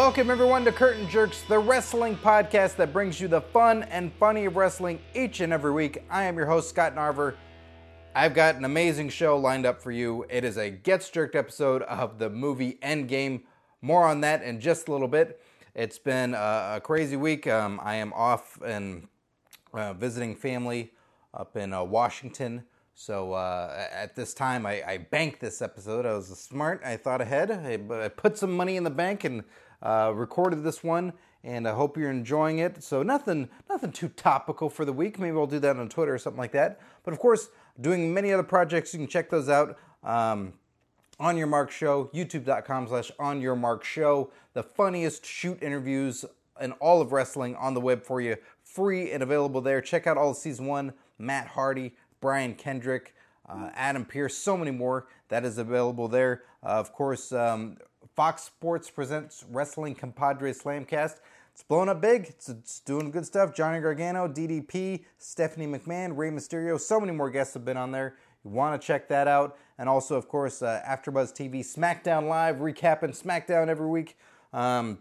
[0.00, 4.46] Welcome, everyone, to Curtain Jerks, the wrestling podcast that brings you the fun and funny
[4.46, 6.02] of wrestling each and every week.
[6.08, 7.34] I am your host, Scott Narver.
[8.14, 10.24] I've got an amazing show lined up for you.
[10.30, 13.42] It is a Gets Jerked episode of the movie Endgame.
[13.82, 15.38] More on that in just a little bit.
[15.74, 17.46] It's been a, crazy week.
[17.46, 19.06] Um, I am off and
[19.74, 20.92] uh, visiting family
[21.34, 22.64] up in uh, Washington.
[22.94, 26.04] So uh, at this time, I, I, banked this episode.
[26.04, 26.82] I was smart.
[26.84, 27.50] I thought ahead.
[27.50, 29.44] I, I put some money in the bank and
[29.82, 31.12] uh, recorded this one.
[31.42, 32.82] And I hope you're enjoying it.
[32.82, 35.18] So nothing, nothing too topical for the week.
[35.18, 36.80] Maybe I'll do that on Twitter or something like that.
[37.02, 37.48] But of course,
[37.80, 38.92] doing many other projects.
[38.92, 39.78] You can check those out.
[40.02, 40.52] Um,
[41.18, 44.32] on Your Mark Show, youtube.com slash On Your Mark Show.
[44.54, 46.24] The funniest shoot interviews
[46.60, 49.80] in all of wrestling on the web for you, free and available there.
[49.80, 50.94] Check out all of season one.
[51.18, 53.14] Matt Hardy, Brian Kendrick,
[53.48, 55.06] uh, Adam Pearce, so many more.
[55.28, 56.42] That is available there.
[56.62, 57.76] Uh, of course, um,
[58.20, 61.20] Fox Sports presents Wrestling Compadre Slamcast.
[61.54, 62.26] It's blowing up big.
[62.28, 63.54] It's, it's, doing good stuff.
[63.54, 66.78] Johnny Gargano, DDP, Stephanie McMahon, Rey Mysterio.
[66.78, 68.16] So many more guests have been on there.
[68.44, 69.56] You want to check that out.
[69.78, 74.18] And also, of course, uh, AfterBuzz TV, SmackDown Live, recapping SmackDown every week.
[74.52, 74.98] Um,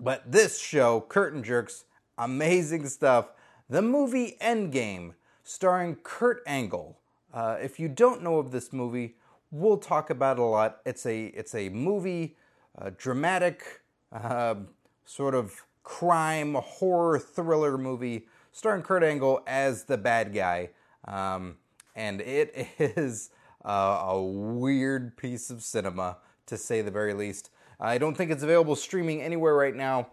[0.00, 1.84] but this show, Curtain Jerks,
[2.16, 3.28] amazing stuff.
[3.68, 5.12] The movie Endgame,
[5.44, 6.98] starring Kurt Angle.
[7.30, 9.16] Uh, if you don't know of this movie,
[9.50, 10.80] we'll talk about it a lot.
[10.84, 12.36] It's a it's a movie,
[12.76, 13.82] uh, dramatic,
[14.12, 14.56] uh,
[15.04, 20.70] sort of crime horror thriller movie starring Kurt Angle as the bad guy.
[21.06, 21.56] Um,
[21.94, 23.30] and it is
[23.64, 27.50] a weird piece of cinema, to say the very least.
[27.80, 30.08] I don't think it's available streaming anywhere right now,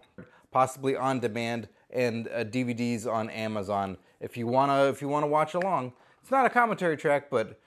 [0.50, 3.96] possibly on demand and uh, DVDs on Amazon.
[4.20, 7.58] If you wanna, if you wanna watch along, it's not a commentary track, but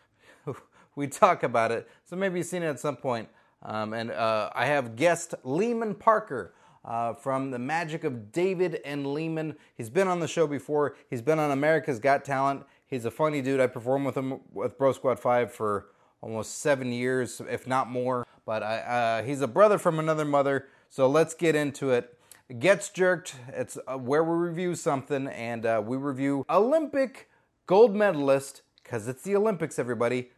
[0.99, 3.29] we talk about it, so maybe you've seen it at some point.
[3.63, 9.13] Um, and uh, I have guest Lehman Parker uh, from The Magic of David and
[9.13, 9.55] Lehman.
[9.75, 10.95] He's been on the show before.
[11.09, 12.65] He's been on America's Got Talent.
[12.85, 13.61] He's a funny dude.
[13.61, 15.87] I performed with him with Bro Squad 5 for
[16.21, 18.27] almost seven years, if not more.
[18.45, 20.67] But I, uh, he's a brother from another mother.
[20.89, 22.17] So let's get into it.
[22.59, 23.35] Gets Jerked.
[23.53, 27.29] It's uh, where we review something, and uh, we review Olympic
[27.67, 30.31] gold medalist, because it's the Olympics, everybody,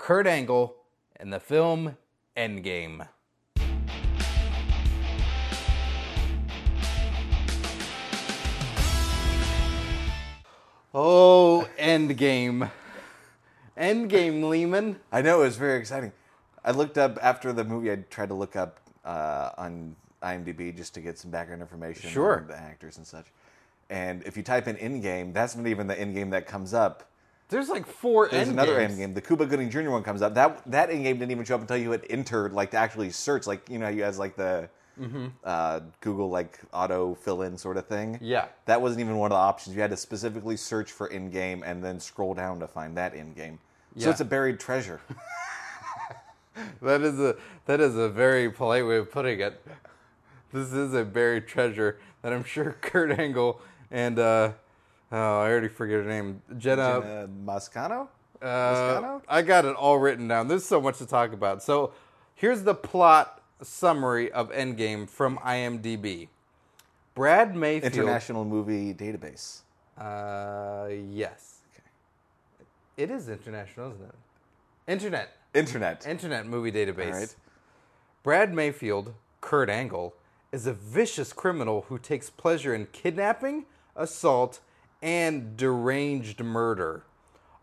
[0.00, 0.74] Kurt Angle,
[1.20, 1.98] in the film
[2.34, 3.06] Endgame.
[10.94, 12.70] Oh, Endgame.
[13.78, 14.98] Endgame, Lehman.
[15.12, 16.12] I know, it was very exciting.
[16.64, 20.94] I looked up after the movie, I tried to look up uh, on IMDb just
[20.94, 22.40] to get some background information sure.
[22.40, 23.26] on the actors and such.
[23.90, 27.09] And if you type in Endgame, that's not even the Endgame that comes up.
[27.50, 28.98] There's like four There's end another games.
[28.98, 29.14] Endgame.
[29.14, 29.90] The Cuba Gooding Jr.
[29.90, 30.34] one comes up.
[30.34, 33.10] That that end game didn't even show up until you had entered, like to actually
[33.10, 34.68] search, like you know, you has like the
[35.00, 35.28] Mm-hmm.
[35.44, 38.18] uh, Google like auto fill in sort of thing.
[38.20, 38.46] Yeah.
[38.66, 39.74] That wasn't even one of the options.
[39.74, 43.14] You had to specifically search for end game and then scroll down to find that
[43.14, 43.58] end game.
[43.94, 44.04] Yeah.
[44.04, 45.00] So it's a buried treasure.
[46.82, 49.64] That is a that is a very polite way of putting it.
[50.52, 53.60] This is a buried treasure that I'm sure Kurt Angle
[53.90, 54.52] and uh,
[55.12, 57.00] oh I already forget her name Jenna.
[57.00, 58.08] Jenna Moscano?
[58.40, 59.22] Uh, Moscano?
[59.28, 60.48] I got it all written down.
[60.48, 61.62] There's so much to talk about.
[61.62, 61.92] So
[62.34, 66.28] here's the plot summary of Endgame from IMDb.
[67.14, 67.92] Brad Mayfield.
[67.92, 69.62] International Movie Database.
[69.98, 71.58] Uh, yes.
[71.74, 71.84] Okay.
[72.96, 74.14] It is international, isn't it?
[74.90, 75.28] Internet.
[75.54, 76.06] Internet.
[76.06, 77.12] Internet movie database.
[77.12, 77.36] All right.
[78.22, 80.14] Brad Mayfield, Kurt Angle,
[80.52, 84.60] is a vicious criminal who takes pleasure in kidnapping, assault,
[85.02, 87.04] and deranged murder.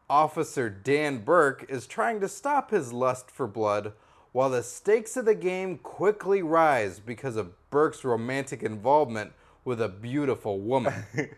[0.09, 3.93] Officer Dan Burke is trying to stop his lust for blood
[4.31, 9.33] while the stakes of the game quickly rise because of Burke's romantic involvement
[9.65, 11.05] with a beautiful woman.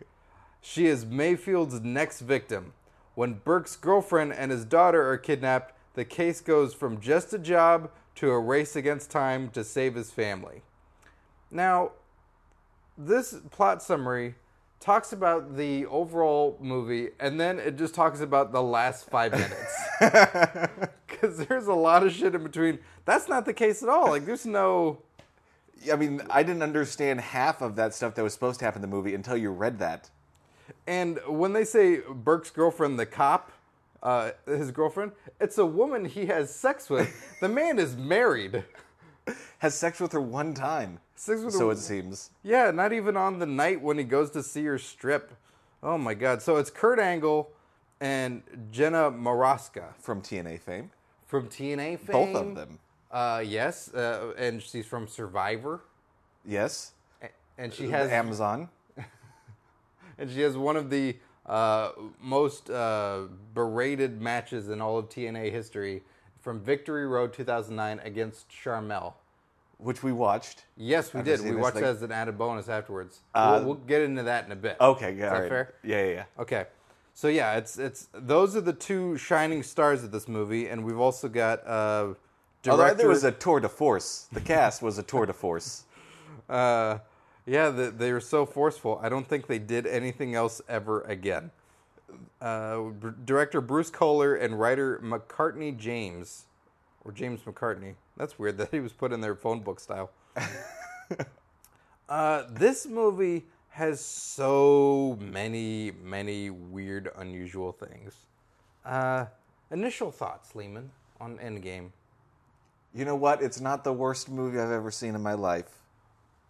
[0.62, 2.74] She is Mayfield's next victim.
[3.16, 7.92] When Burke's girlfriend and his daughter are kidnapped, the case goes from just a job
[8.16, 10.62] to a race against time to save his family.
[11.50, 11.92] Now,
[12.98, 14.36] this plot summary
[14.80, 19.90] talks about the overall movie and then it just talks about the last five minutes.
[21.22, 22.80] Because there's a lot of shit in between.
[23.04, 24.08] That's not the case at all.
[24.10, 25.00] Like, there's no.
[25.92, 28.90] I mean, I didn't understand half of that stuff that was supposed to happen in
[28.90, 30.10] the movie until you read that.
[30.88, 33.52] And when they say Burke's girlfriend, the cop,
[34.02, 35.12] uh, his girlfriend,
[35.42, 37.14] it's a woman he has sex with.
[37.42, 38.64] the man is married.
[39.60, 41.00] Has sex with her one time.
[41.16, 42.30] Sex with so her- it seems.
[42.44, 45.32] Yeah, not even on the night when he goes to see her strip.
[45.84, 46.42] Oh my god.
[46.42, 47.52] So it's Kurt Angle
[48.02, 48.42] and
[48.72, 50.92] Jenna Morasca From TNA fame.
[51.26, 52.34] from TNA fame.
[52.34, 52.80] Both of them.
[53.12, 55.82] Uh, yes, uh, and she's from Survivor.
[56.46, 56.92] Yes.
[57.22, 58.70] A- And she has Amazon.
[60.18, 61.92] and she has one of the uh,
[62.22, 63.24] most uh,
[63.54, 66.04] berated matches in all of TNA history
[66.42, 69.14] from Victory Road 2009 against Sharmell.
[69.78, 70.64] Which we watched.
[70.76, 71.40] Yes, we I've did.
[71.40, 71.84] seen We this watched thing.
[71.84, 73.20] that as an added bonus afterwards.
[73.34, 74.76] Uh, we'll, we'll get into that in a bit.
[74.82, 75.50] Okay, yeah, Is that right.
[75.50, 75.74] fair?
[75.86, 76.24] Yeah, yeah, yeah.
[76.38, 76.66] Okay.
[77.14, 81.00] So yeah, it's it's those are the two shining stars of this movie, and we've
[81.00, 82.14] also got uh,
[82.62, 82.72] director.
[82.72, 84.28] Although there was a tour de force.
[84.34, 85.84] The cast was a tour de force.
[86.50, 87.00] uh,
[87.46, 89.00] yeah, the, they were so forceful.
[89.02, 91.52] I don't think they did anything else ever again.
[92.42, 96.46] Uh, b- director Bruce Koehler and writer McCartney James,
[97.04, 97.96] or James McCartney.
[98.16, 100.12] That's weird that he was put in their phone book style.
[102.10, 108.14] uh, this movie has so many, many weird, unusual things.
[108.86, 109.26] Uh,
[109.72, 111.92] initial thoughts, Lehman, on Endgame.
[112.94, 113.42] You know what?
[113.42, 115.70] It's not the worst movie I've ever seen in my life.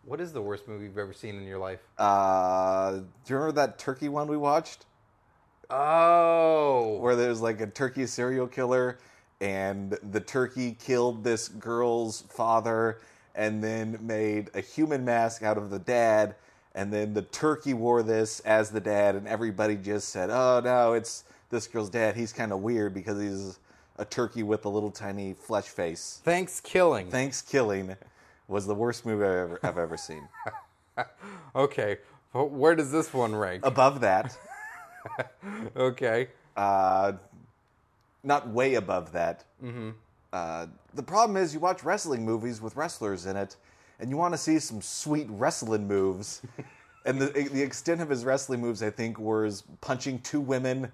[0.05, 1.81] What is the worst movie you've ever seen in your life?
[1.97, 4.85] Uh, do you remember that turkey one we watched?
[5.69, 8.97] Oh, Where there's like a turkey serial killer
[9.41, 12.99] and the turkey killed this girl's father
[13.35, 16.35] and then made a human mask out of the dad
[16.75, 20.93] and then the turkey wore this as the dad and everybody just said, "Oh no,
[20.93, 22.15] it's this girl's dad.
[22.15, 23.59] He's kind of weird because he's
[23.97, 27.09] a turkey with a little tiny flesh face." thanks killing.
[27.09, 27.97] ThanksKilling
[28.47, 30.27] was the worst movie I've ever, I've ever seen.
[31.55, 31.97] Okay,
[32.33, 33.65] but where does this one rank?
[33.65, 34.37] Above that,
[35.75, 36.27] Okay,
[36.57, 37.13] uh,
[38.23, 39.43] not way above that.
[39.63, 39.89] Mm-hmm.
[40.31, 43.55] Uh, the problem is, you watch wrestling movies with wrestlers in it,
[43.99, 46.41] and you want to see some sweet wrestling moves.
[47.05, 50.91] and the the extent of his wrestling moves, I think, was punching two women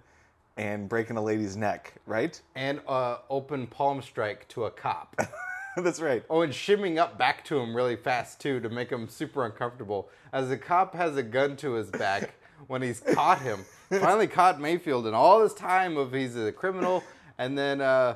[0.58, 1.94] and breaking a lady's neck.
[2.06, 2.40] Right?
[2.56, 5.20] and uh, open palm strike to a cop.
[5.78, 6.24] That's right.
[6.30, 10.10] Oh, and shimming up back to him really fast too to make him super uncomfortable.
[10.32, 12.34] As the cop has a gun to his back
[12.68, 17.04] when he's caught him, finally caught Mayfield, and all this time of he's a criminal,
[17.38, 18.16] and then uh,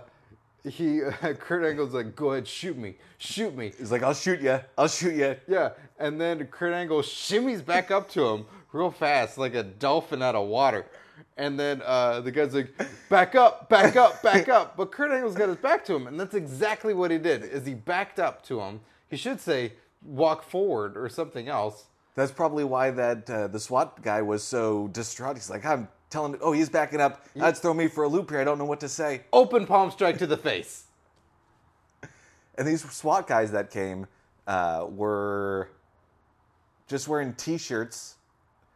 [0.68, 1.02] he
[1.40, 4.60] Kurt Angle's like, "Go ahead, shoot me, shoot me." He's like, "I'll shoot you.
[4.78, 9.38] I'll shoot you." Yeah, and then Kurt Angle shimmies back up to him real fast,
[9.38, 10.86] like a dolphin out of water.
[11.38, 12.74] And then uh, the guy's like,
[13.10, 16.20] "Back up, back up, back up!" But Kurt Angle's got his back to him, and
[16.20, 17.44] that's exactly what he did.
[17.44, 18.82] Is he backed up to him?
[19.10, 19.74] He should say,
[20.04, 21.86] "Walk forward" or something else.
[22.20, 25.38] That's probably why that uh, the SWAT guy was so distraught.
[25.38, 27.26] He's like, "I'm telling, oh, he's backing up.
[27.34, 28.42] That's throwing me for a loop here.
[28.42, 30.84] I don't know what to say." Open palm strike to the face.
[32.58, 34.06] And these SWAT guys that came
[34.46, 35.70] uh, were
[36.90, 38.16] just wearing T-shirts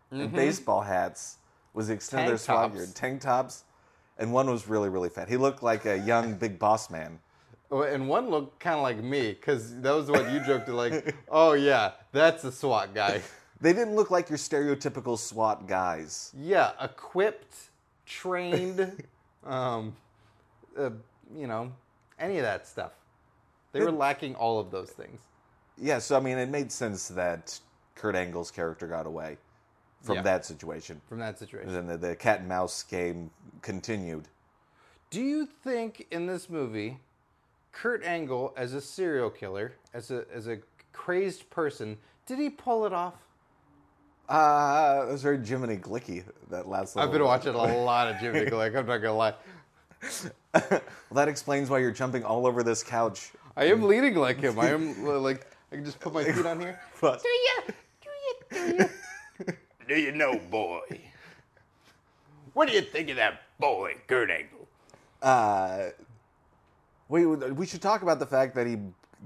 [0.09, 1.35] and baseball hats.
[1.73, 2.75] Was the extent of their SWAT tops.
[2.77, 2.87] gear?
[2.95, 3.65] Tank tops,
[4.17, 5.27] and one was really really fat.
[5.27, 7.19] He looked like a young big boss man.
[7.81, 11.15] And one looked kind of like me, because that was what you joked to, like,
[11.29, 13.21] "Oh yeah, that's a SWAT guy."
[13.59, 16.31] They didn't look like your stereotypical SWAT guys.
[16.37, 17.55] Yeah, equipped,
[18.05, 19.03] trained,
[19.45, 19.95] um,
[20.77, 20.89] uh,
[21.35, 21.71] you know,
[22.19, 22.91] any of that stuff.
[23.71, 25.19] They were lacking all of those things.
[25.77, 27.59] Yeah, so I mean, it made sense that
[27.95, 29.37] Kurt Angle's character got away
[30.01, 30.21] from Yeah.
[30.23, 31.01] that situation.
[31.07, 31.69] from that situation.
[31.69, 33.31] And then the, the cat and mouse game
[33.61, 34.27] continued.
[35.09, 36.99] Do you think in this movie,
[37.73, 40.59] Kurt Angle as a serial killer, as a as a
[40.93, 43.15] crazed person, did he pull it off?
[44.29, 48.19] Uh, it was very Jiminy Glicky, that last little I've been watching a lot of
[48.21, 48.77] Jimmy Glick.
[48.77, 49.33] I'm not gonna lie.
[50.55, 50.81] Well,
[51.13, 53.31] that explains why you're jumping all over this couch.
[53.57, 54.59] I am leading like him.
[54.59, 56.79] I am like I can just put my feet on here.
[57.01, 57.61] But Do you?
[58.01, 58.77] Do you?
[58.77, 58.83] Do
[59.47, 59.53] you?
[59.87, 60.81] do you know, boy?
[62.53, 64.67] What do you think of that boy, Kurt Angle?
[65.23, 65.89] uh,
[67.13, 68.77] we, we should talk about the fact that he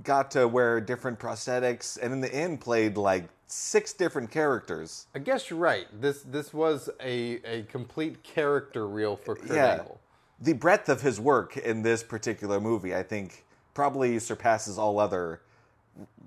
[0.03, 5.08] got to wear different prosthetics and in the end played like six different characters.
[5.15, 5.88] I guess you're right.
[6.01, 9.72] This this was a, a complete character reel for Kurt yeah.
[9.79, 10.00] Angle.
[10.41, 15.41] The breadth of his work in this particular movie, I think, probably surpasses all other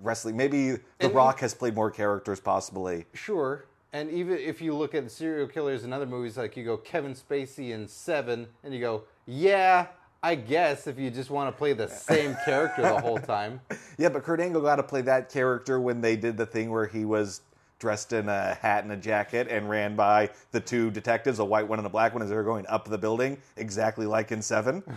[0.02, 0.36] wrestling.
[0.36, 3.04] Maybe The And- Rock has played more characters, possibly.
[3.12, 3.66] Sure.
[3.92, 7.14] And even if you look at serial killers in other movies, like you go Kevin
[7.14, 9.88] Spacey in Seven, and you go, yeah,
[10.22, 13.60] I guess if you just want to play the same character the whole time.
[13.98, 16.86] Yeah, but Kurt Angle got to play that character when they did the thing where
[16.86, 17.42] he was
[17.78, 21.68] dressed in a hat and a jacket and ran by the two detectives, a white
[21.68, 24.40] one and a black one, as they were going up the building, exactly like in
[24.42, 24.82] Seven.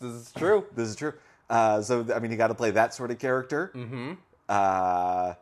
[0.00, 0.64] This is true.
[0.74, 1.14] this is true.
[1.48, 3.70] Uh, so, I mean, he got to play that sort of character.
[3.76, 4.14] Mm-hmm.
[4.48, 5.34] Uh,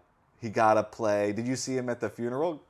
[0.43, 1.33] he got to play.
[1.33, 2.63] Did you see him at the funeral?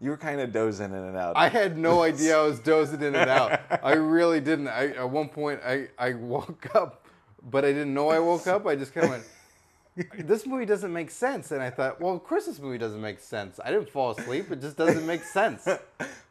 [0.00, 1.36] You were kind of dozing in and out.
[1.36, 3.60] I had no idea I was dozing in and out.
[3.82, 4.68] I really didn't.
[4.68, 7.06] I, at one point, I, I woke up,
[7.50, 8.66] but I didn't know I woke up.
[8.66, 9.24] I just kind of went,
[10.26, 11.52] this movie doesn't make sense.
[11.52, 13.60] And I thought, well, of course this movie doesn't make sense.
[13.64, 14.50] I didn't fall asleep.
[14.50, 15.66] It just doesn't make sense.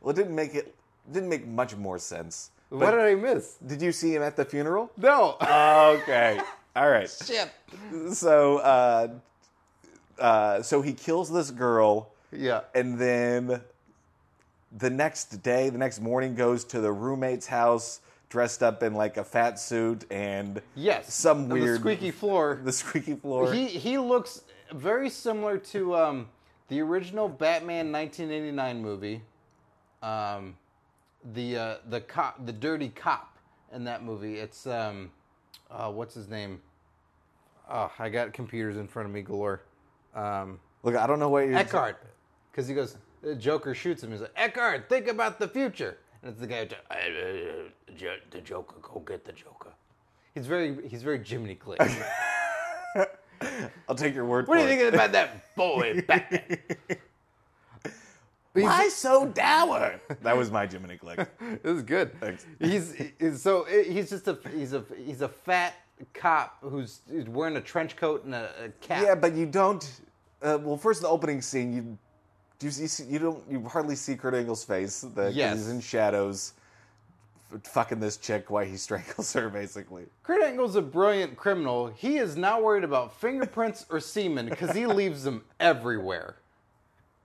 [0.02, 0.76] Well, it didn't make it
[1.10, 2.52] didn't make much more sense.
[2.68, 3.56] what did I miss?
[3.66, 4.92] Did you see him at the funeral?
[4.98, 5.38] No.
[5.42, 6.42] okay.
[6.76, 7.10] All right.
[7.10, 7.50] Shit.
[8.12, 9.08] So, uh,
[10.20, 12.62] uh, so he kills this girl, Yeah.
[12.76, 13.62] and then
[14.76, 18.00] the next day, the next morning, goes to the roommate's house
[18.30, 21.14] dressed up in like a fat suit and Yes.
[21.14, 22.60] some And weird The squeaky floor.
[22.64, 23.54] the squeaky floor.
[23.54, 24.42] He he looks
[24.74, 26.28] very similar to um,
[26.70, 29.22] the original Batman 1989 movie.
[30.02, 30.58] Um,
[31.34, 33.38] the uh, the cop, the dirty cop
[33.72, 34.40] in that movie.
[34.40, 35.12] It's um,
[35.70, 36.60] uh, what's his name?
[37.70, 39.62] Oh, I got computers in front of me galore.
[40.16, 41.96] Um, Look, I don't know what you're Eckhardt,
[42.54, 44.12] because he goes, the Joker shoots him.
[44.12, 45.98] He's like, Eckhardt, think about the future.
[46.22, 49.72] And it's the guy, who, "Uh, uh, Jo- the Joker, go get the Joker.
[50.36, 51.80] He's very, he's very Jiminy Glick.
[53.90, 56.58] I'll take your word What for do you thinking about that boy, Batman?
[58.54, 60.00] Why so dour?
[60.22, 61.28] that was my Jiminy Glick.
[61.64, 62.20] This is good.
[62.22, 62.46] Thanks.
[62.60, 65.74] He's, he's so he's just a he's a he's a fat
[66.14, 69.04] cop who's, who's wearing a trench coat and a, a cap.
[69.04, 69.84] Yeah, but you don't.
[70.42, 71.98] Uh, well, first the opening scene, you
[72.72, 75.02] do you see you don't you hardly see Kurt Angle's face.
[75.02, 75.58] The, Yes.
[75.58, 76.54] he's in shadows,
[77.54, 80.06] f- fucking this chick while he strangles her, basically.
[80.24, 81.88] Kurt Angle's a brilliant criminal.
[81.88, 86.36] He is not worried about fingerprints or semen because he leaves them everywhere.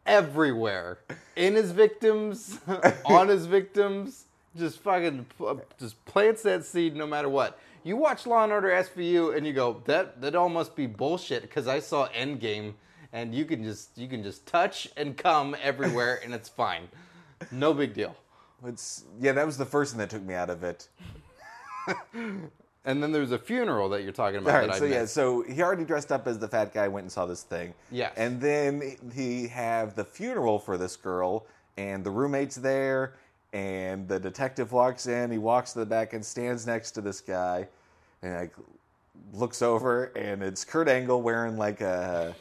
[0.07, 0.99] Everywhere.
[1.37, 2.59] In his victims,
[3.05, 4.25] on his victims.
[4.57, 7.61] Just fucking uh, just plants that seed no matter what.
[7.85, 11.43] You watch Law and Order SVU and you go, that that all must be bullshit
[11.43, 12.73] because I saw Endgame
[13.13, 16.89] and you can just you can just touch and come everywhere and it's fine.
[17.51, 18.17] No big deal.
[18.67, 20.89] It's yeah, that was the first thing that took me out of it.
[22.89, 24.55] And then there's a funeral that you're talking about.
[24.55, 26.89] All that right, I so yeah, so he already dressed up as the fat guy,
[26.89, 27.75] went and saw this thing.
[27.91, 31.45] Yeah, And then he have the funeral for this girl,
[31.77, 33.13] and the roommate's there,
[33.53, 35.31] and the detective walks in.
[35.31, 37.69] He walks to the back and stands next to this guy,
[38.23, 38.55] and like
[39.35, 42.35] looks over, and it's Kurt Angle wearing like a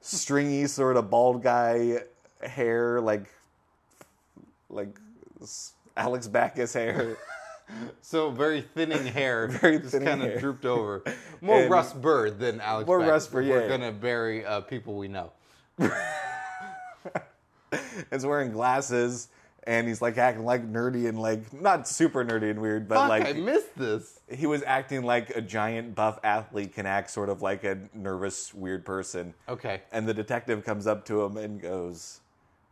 [0.00, 1.98] stringy sort of bald guy
[2.42, 3.26] hair, like
[4.68, 4.96] like
[5.96, 7.16] Alex Backus hair.
[8.02, 11.04] So very thinning hair, Very just kind of drooped over.
[11.40, 12.88] More And- Russ Bird than Alex.
[12.88, 13.08] More Beck.
[13.08, 13.68] Russ Bird, We're yeah.
[13.68, 15.30] gonna bury uh, people we know.
[18.10, 19.28] is wearing glasses
[19.64, 23.08] and he's like acting like nerdy and like not super nerdy and weird, but Fuck,
[23.08, 24.20] like I missed this.
[24.30, 28.54] he was acting like a giant buff athlete can act sort of like a nervous
[28.54, 29.34] weird person.
[29.48, 29.82] Okay.
[29.92, 32.20] And the detective comes up to him and goes,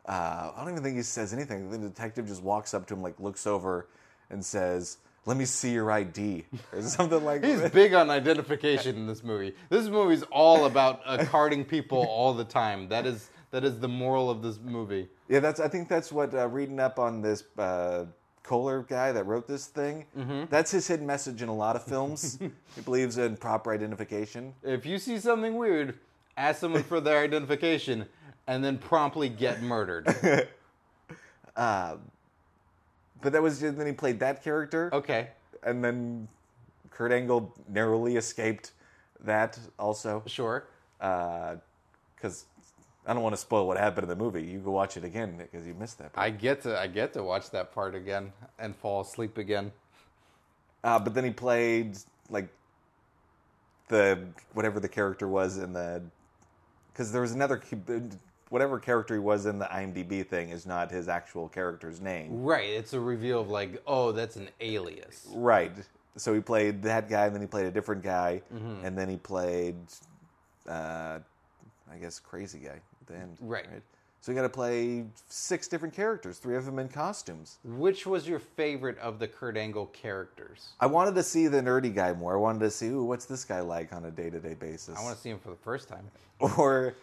[0.07, 1.71] uh, I don't even think he says anything.
[1.71, 3.87] The detective just walks up to him, like looks over
[4.31, 7.75] and says, "Let me see your ID" or something like He's that.
[7.75, 9.55] big on identification in this movie.
[9.69, 12.89] This movie's all about uh, carding people all the time.
[12.89, 15.09] That is that is the moral of this movie.
[15.29, 15.61] Yeah, that's.
[15.61, 18.07] I think that's what uh, reading up on this uh,
[18.45, 20.07] Koehler guy that wrote this thing.
[20.17, 20.45] Mm-hmm.
[20.49, 22.39] That's his hidden message in a lot of films.
[22.75, 24.55] he believes in proper identification.
[24.63, 25.99] If you see something weird,
[26.37, 28.07] ask someone for their identification,
[28.47, 30.09] and then promptly get murdered.
[33.21, 35.31] But that was just, then he played that character, Okay,
[35.65, 36.29] and then
[36.91, 38.71] Kurt Angle narrowly escaped
[39.21, 40.69] that also sure.
[41.01, 42.45] because
[43.09, 44.43] I don't want to spoil what happened in the movie.
[44.43, 46.13] You go watch it again because you missed that.
[46.13, 46.27] Part.
[46.27, 49.73] I get to I get to watch that part again and fall asleep again.
[50.85, 51.97] Uh, but then he played
[52.29, 52.49] like
[53.89, 54.19] the
[54.53, 56.03] whatever the character was in the
[56.93, 57.63] because there was another
[58.51, 62.43] whatever character he was in the IMDb thing is not his actual character's name.
[62.43, 65.27] Right, it's a reveal of like, oh, that's an alias.
[65.35, 65.73] Right.
[66.17, 68.85] So he played that guy, and then he played a different guy, Mm-hmm.
[68.85, 69.77] and then he played,
[70.69, 71.19] uh,
[71.93, 73.37] I guess, crazy guy the end.
[73.41, 73.67] Right.
[74.21, 77.59] So you got to play six different characters, three of them in costumes.
[77.65, 80.71] Which was your favorite of the Kurt Angle characters?
[80.81, 82.35] I wanted to see the nerdy guy more.
[82.35, 84.99] I wanted to see, ooh, what's this guy like on a day to day basis?
[84.99, 86.11] I want to see him for the first time.
[86.41, 86.97] or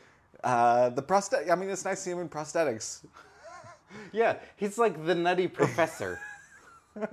[0.43, 1.49] uh, the prosthetic.
[1.49, 3.05] I mean, it's nice to see him in prosthetics.
[4.11, 6.19] Yeah, he's like the nutty professor.
[6.99, 7.05] Yeah,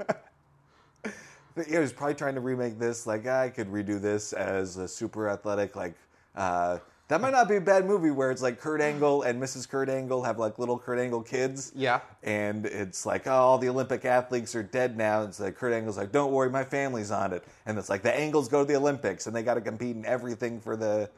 [1.69, 3.07] he was probably trying to remake this.
[3.07, 5.77] Like, I could redo this as a super athletic.
[5.77, 5.95] Like,
[6.35, 6.79] uh,
[7.13, 9.69] that might not be a bad movie where it's like Kurt Angle and Mrs.
[9.69, 11.71] Kurt Angle have like little Kurt Angle kids.
[11.75, 12.01] Yeah.
[12.23, 15.23] And it's like, oh, all the Olympic athletes are dead now.
[15.25, 17.45] It's like Kurt Angle's like, don't worry, my family's on it.
[17.67, 20.07] And it's like the Angles go to the Olympics and they got to compete in
[20.07, 21.11] everything for the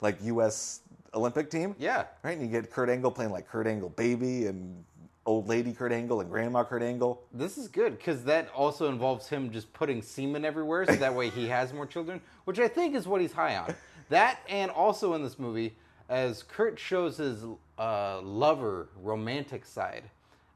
[0.00, 0.82] like U.S.
[1.14, 1.74] Olympic team.
[1.80, 2.04] Yeah.
[2.22, 2.38] Right.
[2.38, 4.84] And you get Kurt Angle playing like Kurt Angle baby and
[5.26, 7.24] old lady Kurt Angle and grandma Kurt Angle.
[7.32, 11.28] This is good because that also involves him just putting semen everywhere so that way
[11.28, 13.74] he has more children, which I think is what he's high on.
[14.10, 15.76] That and also in this movie,
[16.08, 17.44] as Kurt shows his
[17.78, 20.04] uh, lover romantic side,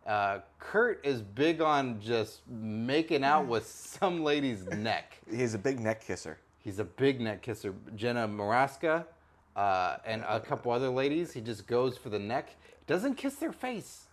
[0.06, 5.18] uh, Kurt is big on just making out with some lady's neck.
[5.30, 6.38] He's a big neck kisser.
[6.58, 7.74] He's a big neck kisser.
[7.94, 9.06] Jenna Morasca
[9.54, 11.32] uh, and a couple other ladies.
[11.32, 12.56] He just goes for the neck.
[12.86, 14.08] Doesn't kiss their face.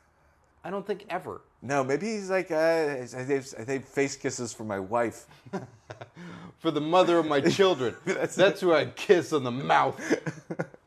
[0.64, 1.42] I don't think ever.
[1.62, 5.28] No, maybe he's like, uh, I think face kisses for my wife.
[6.58, 7.96] For the mother of my children.
[8.06, 10.00] That's, who I'd kiss on the mouth.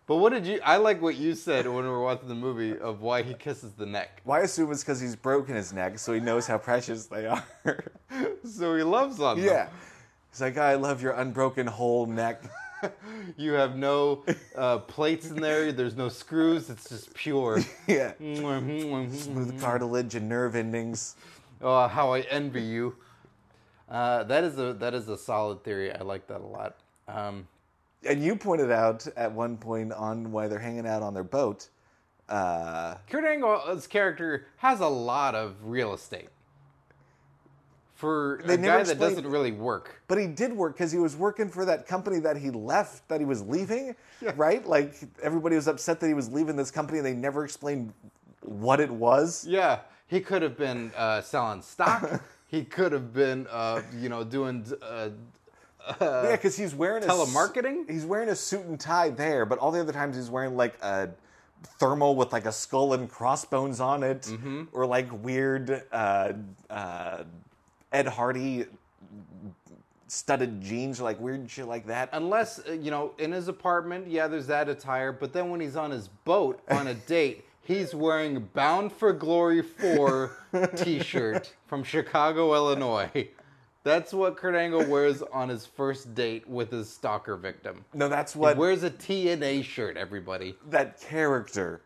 [0.06, 0.60] But what did you?
[0.62, 3.72] I like what you said when we were watching the movie of why he kisses
[3.72, 4.20] the neck.
[4.24, 7.26] Well, I assume it's because he's broken his neck, so he knows how precious they
[7.26, 7.44] are.
[8.44, 9.46] So he loves on them.
[9.46, 9.68] yeah.
[10.30, 12.42] He's like, I love your unbroken whole neck.
[13.36, 14.24] You have no
[14.56, 15.72] uh, plates in there.
[15.72, 16.70] There's no screws.
[16.70, 17.60] It's just pure.
[17.86, 18.12] yeah.
[18.18, 21.16] Smooth cartilage and nerve endings.
[21.60, 22.94] Oh, how I envy you.
[23.88, 25.92] Uh, that is a that is a solid theory.
[25.92, 26.76] I like that a lot.
[27.08, 27.46] Um,
[28.06, 31.68] And you pointed out at one point on why they're hanging out on their boat.
[32.28, 36.28] Uh, Kurt Angle's character has a lot of real estate
[38.04, 40.02] for They a guy that doesn't really work.
[40.08, 43.18] but he did work because he was working for that company that he left, that
[43.20, 43.96] he was leaving,
[44.36, 44.66] right?
[44.66, 46.98] Like everybody was upset that he was leaving this company.
[46.98, 47.92] and They never explained
[48.42, 49.46] what it was.
[49.48, 52.22] Yeah, he could have been uh, selling stock.
[52.46, 54.64] he could have been, uh, you know, doing.
[54.82, 55.08] Uh,
[56.00, 57.90] yeah, because he's wearing a telemarketing?
[57.90, 60.74] He's wearing a suit and tie there, but all the other times he's wearing like
[60.82, 61.10] a
[61.78, 64.62] thermal with like a skull and crossbones on it, Mm-hmm.
[64.72, 66.32] or like weird uh,
[66.70, 67.24] uh,
[67.94, 68.66] Ed Hardy
[70.08, 72.08] studded jeans, or like weird shit like that.
[72.12, 75.12] unless uh, you know, in his apartment, yeah, there's that attire.
[75.12, 79.62] But then when he's on his boat on a date, he's wearing "Bound for Glory
[79.62, 80.30] 4"
[80.76, 83.28] T-shirt from Chicago, Illinois.
[83.82, 87.84] That's what Kurt Angle wears on his first date with his stalker victim.
[87.92, 90.54] no, that's He what wears a TNA shirt, everybody.
[90.70, 91.82] that character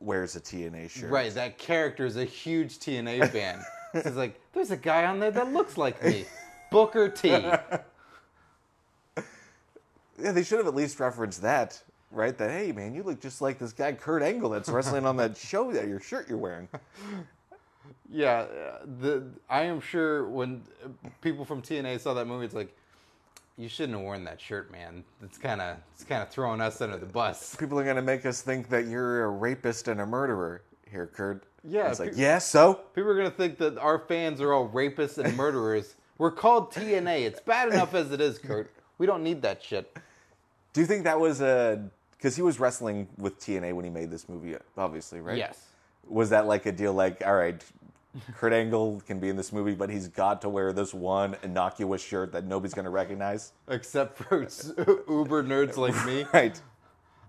[0.00, 1.10] wears a TNA shirt.
[1.10, 3.62] Right, that character is a huge TNA fan.
[3.92, 6.24] He's like, there's a guy on there that looks like me.
[6.70, 7.30] Booker T.
[10.20, 12.36] Yeah, they should have at least referenced that, right?
[12.36, 15.36] That hey, man, you look just like this guy Kurt Angle that's wrestling on that
[15.36, 16.68] show that your shirt you're wearing.
[18.10, 20.88] Yeah, uh, the I am sure when uh,
[21.20, 22.74] people from TNA saw that movie, it's like,
[23.58, 25.04] you shouldn't have worn that shirt, man.
[25.22, 27.54] It's kind of it's kind of throwing us under the bus.
[27.56, 31.44] People are gonna make us think that you're a rapist and a murderer here, Kurt.
[31.64, 34.68] Yeah, it's like pe- yeah, so People are gonna think that our fans are all
[34.68, 35.96] rapists and murderers.
[36.18, 37.22] We're called TNA.
[37.26, 38.70] It's bad enough as it is, Kurt.
[38.98, 39.96] We don't need that shit.
[40.72, 44.10] do you think that was a because he was wrestling with TNA when he made
[44.10, 45.36] this movie, obviously, right?
[45.38, 45.66] Yes.
[46.08, 46.92] Was that like a deal?
[46.92, 47.62] Like, all right,
[48.36, 52.02] Kurt Angle can be in this movie, but he's got to wear this one innocuous
[52.02, 53.52] shirt that nobody's gonna recognize.
[53.68, 54.40] Except for
[55.08, 56.24] uber nerds like me.
[56.32, 56.60] Right.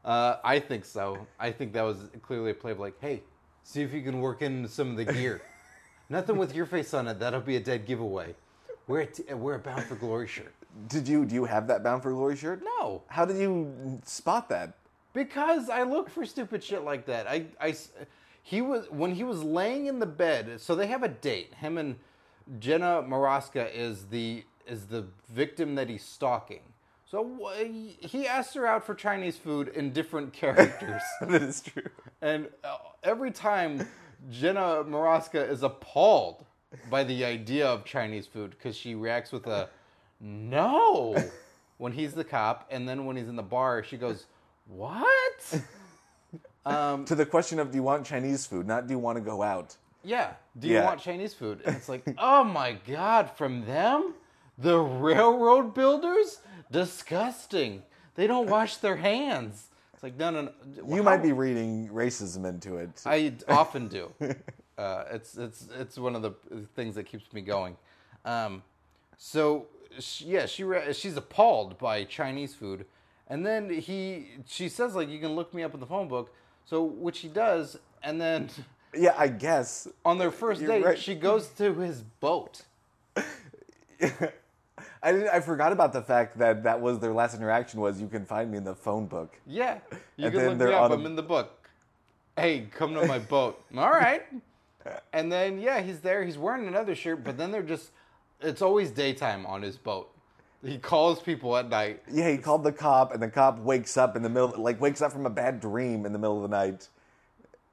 [0.05, 1.27] Uh, I think so.
[1.39, 3.21] I think that was clearly a play of like, hey,
[3.69, 5.41] see if you can work in some of the gear.
[6.09, 7.19] Nothing with your face on it.
[7.19, 8.33] That'll be a dead giveaway.
[8.87, 10.53] Wear a, t- wear a Bound for Glory shirt.
[10.87, 12.63] Did you do you have that Bound for Glory shirt?
[12.63, 14.73] No, How did you spot that?
[15.13, 17.27] because I look for stupid shit like that.
[17.27, 17.75] I, I
[18.43, 20.59] he was when he was laying in the bed.
[20.61, 21.53] So they have a date.
[21.55, 21.95] Him and
[22.59, 26.61] Jenna Morasca is the is the victim that he's stalking.
[27.09, 31.01] So wh- he asked her out for Chinese food in different characters.
[31.21, 31.89] that is true.
[32.21, 33.87] And uh, every time
[34.29, 36.45] Jenna Morasca is appalled
[36.89, 39.69] by the idea of Chinese food because she reacts with a
[40.21, 41.15] no
[41.77, 44.25] when he's the cop, and then when he's in the bar, she goes,
[44.67, 45.61] "What?"
[46.65, 49.23] Um, To the question of do you want Chinese food, not do you want to
[49.23, 49.75] go out?
[50.03, 50.33] yeah.
[50.59, 50.85] Do you Yeah.
[50.85, 51.61] want Chinese food?
[51.65, 54.13] And it's like, oh my god, from them,
[54.57, 56.41] the railroad builders,
[56.71, 57.83] disgusting.
[58.15, 59.67] They don't wash their hands.
[59.93, 60.51] It's like, no, no, no.
[60.87, 63.01] You How- might be reading racism into it.
[63.05, 64.11] I often do.
[64.77, 66.31] Uh, it's it's it's one of the
[66.75, 67.75] things that keeps me going.
[68.25, 68.63] Um,
[69.17, 69.67] so
[69.99, 72.85] she, yeah, she re- she's appalled by Chinese food,
[73.27, 76.33] and then he she says like you can look me up in the phone book.
[76.65, 78.49] So which he does, and then
[78.95, 79.87] yeah, I guess.
[80.05, 80.97] on their 1st You're date, right.
[80.99, 82.61] she goes to his boat.
[85.01, 88.07] I didn't, I forgot about the fact that that was their last interaction was you
[88.07, 89.37] can find me in the phone book.
[89.47, 89.79] Yeah,
[90.17, 90.91] you And can look me up.
[90.91, 91.69] a- I'm in the book.
[92.37, 93.61] Hey, come to my boat.
[93.77, 94.23] All right.
[95.13, 96.23] And then yeah, he's there.
[96.23, 97.91] He's wearing another shirt, but then they're just.
[98.41, 100.09] It's always daytime on his boat.
[100.63, 102.01] He calls people at night.
[102.11, 105.01] Yeah, he called the cop, and the cop wakes up in the middle, like wakes
[105.01, 106.87] up from a bad dream in the middle of the night,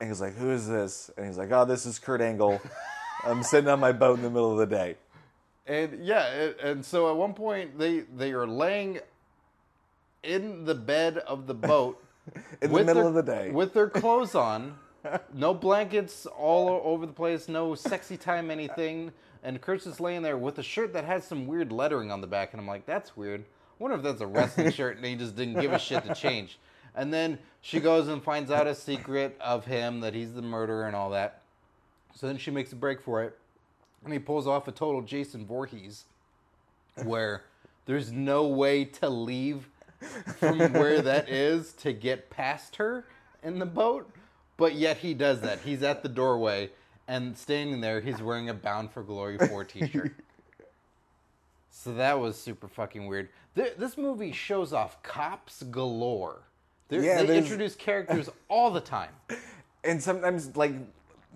[0.00, 2.60] and he's like, "Who is this?" And he's like, "Oh, this is Kurt Angle.
[3.24, 4.96] I'm sitting on my boat in the middle of the day."
[5.66, 9.00] And yeah, and- and so at one point they they are laying
[10.22, 12.02] in the bed of the boat
[12.60, 13.50] In the middle their- of the day.
[13.50, 14.76] with their clothes on,
[15.34, 19.12] no blankets all over the place, no sexy time anything,
[19.44, 22.26] and Kurt's just laying there with a shirt that has some weird lettering on the
[22.26, 23.42] back, and I'm like, that's weird.
[23.42, 23.44] I
[23.82, 26.58] wonder if that's a wrestling shirt, and he just didn't give a shit to change.
[26.96, 30.86] And then she goes and finds out a secret of him that he's the murderer
[30.88, 31.42] and all that.
[32.14, 33.38] So then she makes a break for it,
[34.06, 36.04] and he pulls off a total Jason Voorhees,
[37.04, 37.42] where
[37.84, 39.68] there's no way to leave
[40.38, 43.04] from where that is to get past her
[43.42, 44.10] in the boat,
[44.56, 45.60] but yet he does that.
[45.60, 46.70] He's at the doorway
[47.08, 50.12] and standing there, he's wearing a Bound for Glory 4 t shirt.
[51.70, 53.28] so that was super fucking weird.
[53.54, 56.42] This movie shows off cops galore.
[56.88, 59.10] They're- Yeah, they introduce characters all the time.
[59.84, 60.72] and sometimes like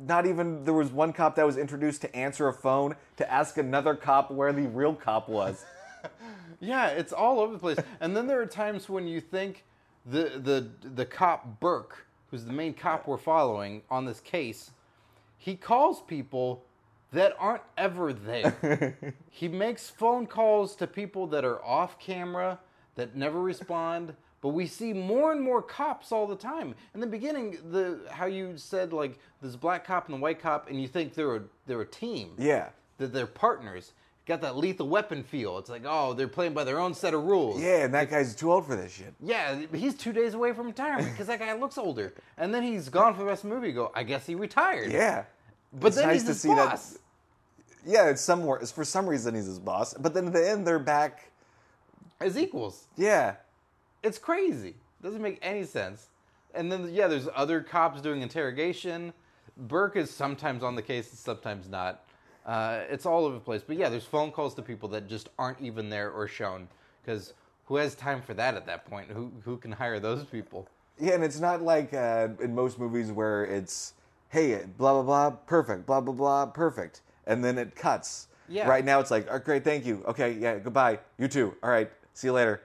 [0.06, 3.58] not even there was one cop that was introduced to answer a phone to ask
[3.58, 5.64] another cop where the real cop was.
[6.60, 7.78] Yeah, it's all over the place.
[8.00, 9.64] And then there are times when you think
[10.04, 14.70] the the the cop Burke, who's the main cop we're following on this case,
[15.38, 16.64] he calls people
[17.12, 18.96] that aren't ever there.
[19.30, 22.58] he makes phone calls to people that are off camera
[22.94, 24.14] that never respond.
[24.42, 26.74] But we see more and more cops all the time.
[26.94, 30.70] In the beginning, the how you said like this black cop and the white cop,
[30.70, 32.68] and you think they're a, they're a team yeah.
[32.98, 33.92] that they're partners.
[34.26, 35.58] Got that lethal weapon feel.
[35.58, 37.60] It's like, oh, they're playing by their own set of rules.
[37.60, 39.12] Yeah, and that guy's too old for this shit.
[39.20, 42.14] Yeah, he's two days away from retirement because that guy looks older.
[42.38, 43.68] And then he's gone for the rest of the movie.
[43.68, 44.92] You go, I guess he retired.
[44.92, 45.24] Yeah.
[45.72, 46.90] But It's then nice he's to his see boss.
[46.92, 47.00] that
[47.90, 49.94] Yeah, it's somewhere it's for some reason he's his boss.
[49.94, 51.30] But then at the end they're back
[52.20, 52.86] As equals.
[52.96, 53.34] yeah.
[54.02, 54.68] It's crazy.
[54.70, 56.08] It Doesn't make any sense.
[56.54, 59.12] And then, yeah, there's other cops doing interrogation.
[59.56, 62.04] Burke is sometimes on the case and sometimes not.
[62.46, 63.62] Uh, it's all over the place.
[63.66, 66.68] But yeah, there's phone calls to people that just aren't even there or shown.
[67.02, 67.34] Because
[67.66, 69.10] who has time for that at that point?
[69.10, 70.68] Who, who can hire those people?
[70.98, 73.94] Yeah, and it's not like uh, in most movies where it's,
[74.28, 78.28] hey, blah blah blah, perfect, blah blah blah, perfect, and then it cuts.
[78.48, 78.68] Yeah.
[78.68, 80.02] Right now it's like, oh, great, thank you.
[80.08, 80.98] Okay, yeah, goodbye.
[81.16, 81.54] You too.
[81.62, 82.60] All right, see you later.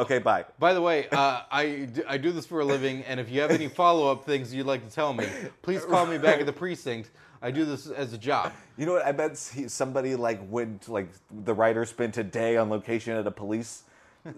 [0.00, 0.44] Okay, bye.
[0.60, 3.40] By the way, uh, I, do, I do this for a living, and if you
[3.40, 5.26] have any follow up things you'd like to tell me,
[5.62, 7.10] please call me back at the precinct.
[7.42, 8.52] I do this as a job.
[8.76, 9.04] You know what?
[9.04, 11.08] I bet he- somebody like went like
[11.44, 13.82] the writer spent a day on location at a police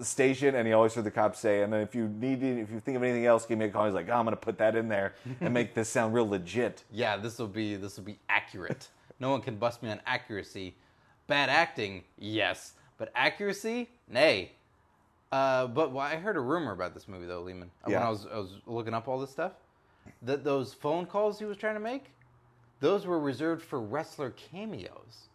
[0.03, 2.81] station, and he always heard the cops say, "And then if you need, if you
[2.81, 4.77] think of anything else, give me a call." He's like, oh, "I'm gonna put that
[4.77, 8.19] in there and make this sound real legit." Yeah, this will be this will be
[8.29, 8.89] accurate.
[9.19, 10.75] No one can bust me on accuracy.
[11.27, 14.53] Bad acting, yes, but accuracy, nay.
[15.33, 17.71] Uh, but well, I heard a rumor about this movie though, Lehman.
[17.85, 19.53] uh, When I was I was looking up all this stuff,
[20.23, 22.11] that those phone calls he was trying to make,
[22.81, 25.29] those were reserved for wrestler cameos.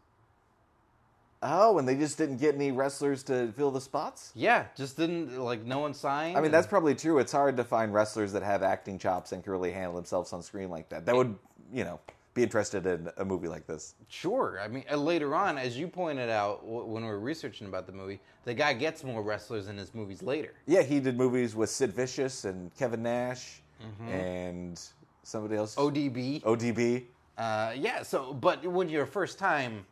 [1.44, 4.32] Oh, and they just didn't get any wrestlers to fill the spots.
[4.36, 6.36] Yeah, just didn't like no one signed.
[6.36, 7.20] I mean, and- that's probably true.
[7.20, 10.42] It's hard to find wrestlers that have acting chops and can really handle themselves on
[10.42, 11.06] screen like that.
[11.06, 11.38] That would,
[11.72, 12.00] you know,
[12.36, 13.96] be interested in a movie like this.
[14.10, 14.60] Sure.
[14.62, 17.94] I mean, uh, later on, as you pointed out when we were researching about the
[17.94, 20.52] movie, the guy gets more wrestlers in his movies later.
[20.68, 23.62] Yeah, he did movies with Sid Vicious and Kevin Nash
[24.10, 24.80] and
[25.24, 25.76] somebody else.
[25.76, 26.42] ODB.
[26.44, 27.06] ODB.
[27.38, 28.04] Uh, yeah.
[28.04, 29.86] So, but when you're a first time,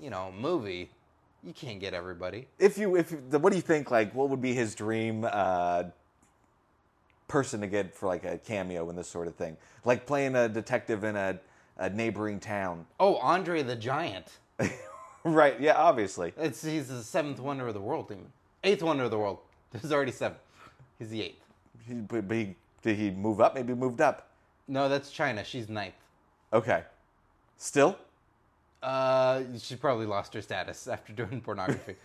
[0.00, 0.90] you know, movie,
[1.42, 2.46] you can't get everybody.
[2.60, 3.90] If you, if you- what do you think?
[3.90, 5.84] Like, what would be his dream uh,
[7.26, 9.56] person to get for like a cameo in this sort of thing?
[9.84, 11.38] Like playing a detective in a,
[11.78, 12.86] a neighboring town.
[13.00, 14.38] Oh, Andre the Giant.
[15.24, 15.60] right?
[15.60, 16.32] Yeah, obviously.
[16.36, 18.32] It's he's the seventh wonder of the world, demon.
[18.64, 19.38] Eighth wonder of the world.
[19.72, 20.38] There's already seven.
[20.98, 21.44] He's the eighth.
[21.86, 23.54] He, but he, did he move up?
[23.54, 24.28] Maybe moved up.
[24.66, 25.44] No, that's China.
[25.44, 25.94] She's ninth.
[26.52, 26.82] Okay.
[27.56, 27.96] Still,
[28.82, 31.96] Uh, she probably lost her status after doing pornography.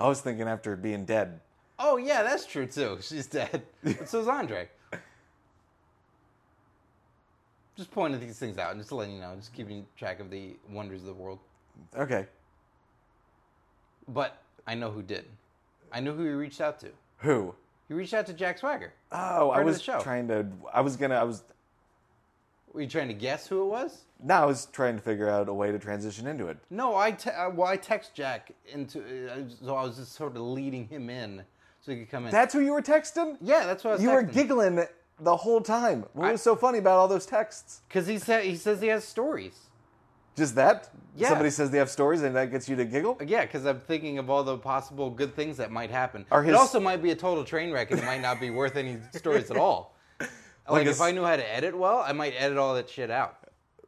[0.00, 1.40] I was thinking after being dead.
[1.78, 2.98] oh yeah, that's true too.
[3.00, 3.62] She's dead.
[3.82, 4.68] But so's Andre.
[7.78, 10.56] Just pointing these things out, and just letting you know, just keeping track of the
[10.68, 11.38] wonders of the world.
[11.96, 12.26] Okay.
[14.08, 15.26] But I know who did.
[15.92, 16.88] I know who he reached out to.
[17.18, 17.54] Who?
[17.86, 18.92] He reached out to Jack Swagger.
[19.12, 20.48] Oh, I was trying to.
[20.74, 21.14] I was gonna.
[21.14, 21.44] I was.
[22.72, 24.02] Were you trying to guess who it was?
[24.24, 26.58] No, I was trying to figure out a way to transition into it.
[26.70, 30.34] No, I te- uh, well, I text Jack into, uh, so I was just sort
[30.34, 31.44] of leading him in
[31.80, 32.32] so he could come in.
[32.32, 33.36] That's who you were texting.
[33.40, 34.84] yeah, that's what I was You were giggling
[35.20, 36.04] the whole time.
[36.12, 37.82] What I- was so funny about all those texts?
[37.88, 39.58] Because he said he says he has stories.
[40.36, 40.88] Just that?
[41.16, 41.30] Yeah.
[41.30, 43.18] Somebody says they have stories and that gets you to giggle?
[43.26, 46.24] Yeah, because I'm thinking of all the possible good things that might happen.
[46.30, 48.76] Are It also might be a total train wreck, and it might not be worth
[48.76, 49.96] any stories at all.
[50.70, 53.10] Like, a if I knew how to edit well, I might edit all that shit
[53.10, 53.38] out.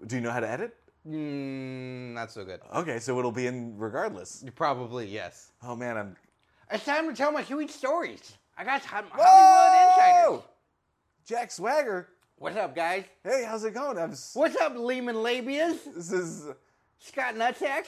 [0.06, 0.74] Do you know how to edit?
[1.06, 2.60] Mm, not so good.
[2.74, 4.42] Okay, so it'll be in regardless.
[4.54, 5.52] Probably yes.
[5.62, 6.16] Oh man, I'm
[6.72, 8.32] It's time to tell my sweet stories.
[8.56, 10.42] I got Hol- Hollywood Insiders.
[11.30, 12.08] Jack Swagger.
[12.38, 13.04] What's up, guys?
[13.22, 13.96] Hey, how's it going?
[13.96, 14.10] I'm.
[14.10, 15.78] s- What's up, Lehman Labias?
[15.94, 16.54] This is, uh,
[16.98, 17.86] Scott Nutsacks?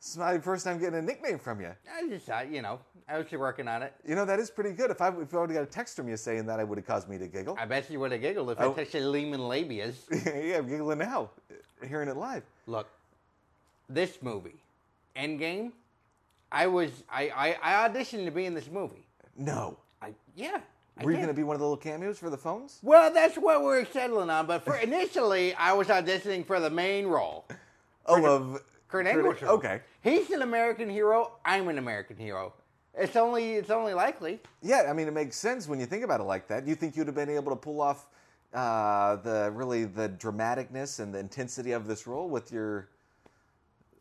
[0.00, 1.70] this is my first time getting a nickname from you.
[1.88, 3.94] I just thought, you know, I was just working on it.
[4.04, 4.90] You know that is pretty good.
[4.90, 6.78] If I if I would have got a text from you saying that, it would
[6.78, 7.56] have caused me to giggle.
[7.60, 8.72] I bet you would have giggled if Oh.
[8.72, 9.94] I texted Lehman Labias.
[10.44, 11.30] yeah, I'm giggling now,
[11.86, 12.42] hearing it live.
[12.66, 12.88] Look,
[13.88, 14.56] this movie,
[15.16, 15.70] Endgame,
[16.50, 17.28] I was, I,
[17.62, 19.06] I, I auditioned to be in this movie.
[19.36, 19.78] No.
[20.02, 20.58] I, yeah.
[21.02, 22.78] Were you going to be one of the little cameos for the phones?
[22.82, 24.46] Well, that's what we're settling on.
[24.46, 27.46] But for initially, I was auditioning for the main role.
[28.06, 29.52] Oh, of Kurt Angle's role.
[29.56, 29.80] Okay.
[30.02, 31.32] He's an American hero.
[31.44, 32.54] I'm an American hero.
[32.98, 34.40] It's only it's only likely.
[34.62, 36.66] Yeah, I mean, it makes sense when you think about it like that.
[36.66, 38.06] You think you'd have been able to pull off
[38.54, 42.88] uh, the really the dramaticness and the intensity of this role with your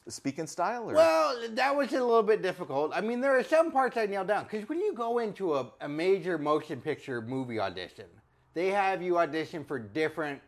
[0.07, 0.89] speaking style?
[0.89, 0.93] Or?
[0.93, 2.91] Well, that was a little bit difficult.
[2.93, 5.71] I mean, there are some parts I nailed down because when you go into a,
[5.81, 8.05] a major motion picture movie audition,
[8.53, 10.41] they have you audition for different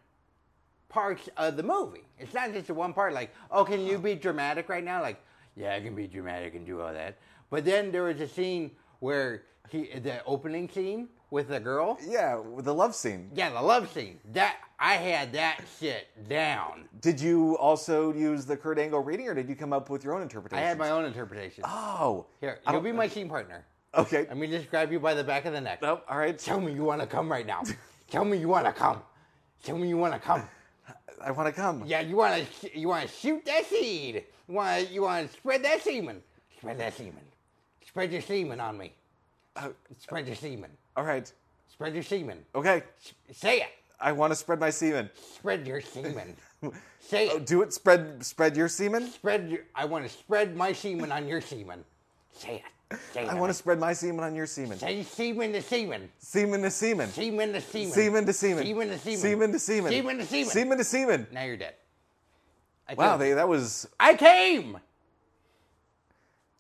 [0.90, 2.04] parts of the movie.
[2.18, 3.14] It's not just one part.
[3.14, 5.02] Like, oh, can you be dramatic right now?
[5.02, 5.20] Like,
[5.56, 7.18] yeah, I can be dramatic and do all that.
[7.50, 11.98] But then there was a scene where he, the opening scene with the girl.
[12.08, 13.30] yeah, with the love scene.
[13.36, 14.20] Yeah, the love scene.
[14.34, 16.86] That I had that shit down.
[17.02, 20.14] Did you also use the Kurt Angle reading, or did you come up with your
[20.16, 20.64] own interpretation?
[20.64, 21.64] I had my own interpretation.
[21.68, 23.66] Oh, Here, you'll be my scene partner.
[23.96, 24.26] Okay.
[24.28, 25.82] Let me just grab you by the back of the neck.
[25.82, 26.04] Nope.
[26.08, 26.38] All right.
[26.38, 27.64] Tell me you want to come right now.
[28.12, 29.02] Tell me you want to come.
[29.64, 30.44] Tell me you want to come.
[31.22, 31.84] I want to come.
[31.86, 34.24] Yeah, you want to you want to shoot that seed.
[34.48, 36.22] You want to you want to spread that semen.
[36.58, 37.22] Spread that semen.
[37.88, 38.94] Spread your semen on me.
[39.56, 40.70] Uh, Spread your semen.
[40.98, 41.32] All right.
[41.72, 42.40] Spread your semen.
[42.56, 42.84] Okay.
[43.32, 43.68] Say it.
[44.00, 45.10] I want to spread my semen.
[45.36, 46.36] Spread your semen.
[47.00, 47.46] Say Oh, it.
[47.46, 47.72] do it.
[47.74, 48.26] Spread.
[48.26, 49.08] Spread your semen.
[49.12, 49.60] Spread your.
[49.76, 51.84] I want to spread my semen on your semen.
[52.34, 52.98] Say it.
[53.14, 53.30] Say it.
[53.30, 54.78] I want to spread my semen on your semen.
[54.80, 56.10] say semen to semen.
[56.20, 57.10] Semen to semen.
[57.10, 57.92] Semen to semen.
[57.94, 58.64] Semen to semen.
[58.64, 59.22] Semen to semen.
[59.22, 59.92] Semen to semen.
[59.92, 60.50] Semen to semen.
[60.52, 61.28] Semen to semen.
[61.32, 61.76] Now you're dead.
[62.90, 64.78] I Wow, they, that was I came.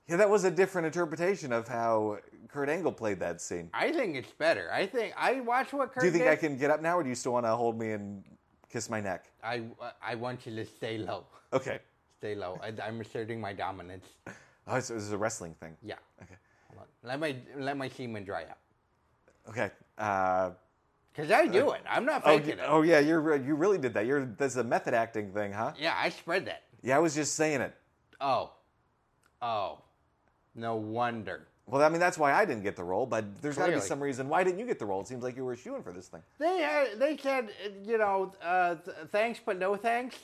[0.07, 2.17] yeah, that was a different interpretation of how
[2.57, 3.69] Kurt Angle played that scene.
[3.71, 4.71] I think it's better.
[4.73, 6.31] I think I watch what Kurt Do you think did.
[6.31, 8.23] I can get up now, or do you still want to hold me and
[8.67, 9.29] kiss my neck?
[9.43, 9.61] I
[10.01, 11.25] I want you to stay low.
[11.53, 11.77] Okay.
[12.17, 12.59] Stay low.
[12.63, 14.07] I, I'm asserting my dominance.
[14.69, 15.77] Oh, so this is a wrestling thing.
[15.83, 15.95] Yeah.
[16.23, 16.35] Okay.
[17.03, 18.57] Let my let my semen dry up.
[19.47, 19.69] Okay.
[19.97, 20.49] Uh,
[21.15, 21.81] Cause I do it.
[21.87, 22.67] I'm not oh, faking y- it.
[22.67, 24.07] oh yeah, you're you really did that.
[24.07, 25.73] You're that's a method acting thing, huh?
[25.79, 26.63] Yeah, I spread that.
[26.81, 27.75] Yeah, I was just saying it.
[28.19, 28.51] Oh.
[29.43, 29.83] Oh.
[30.55, 31.47] No wonder.
[31.67, 33.73] Well, I mean that's why I didn't get the role, but there's got to be
[33.73, 33.87] Clearly.
[33.87, 34.29] some reason.
[34.29, 35.01] Why didn't you get the role?
[35.01, 36.21] It seems like you were shooing for this thing.
[36.39, 40.15] They had, they said, uh, you know, uh, th- thanks but no thanks.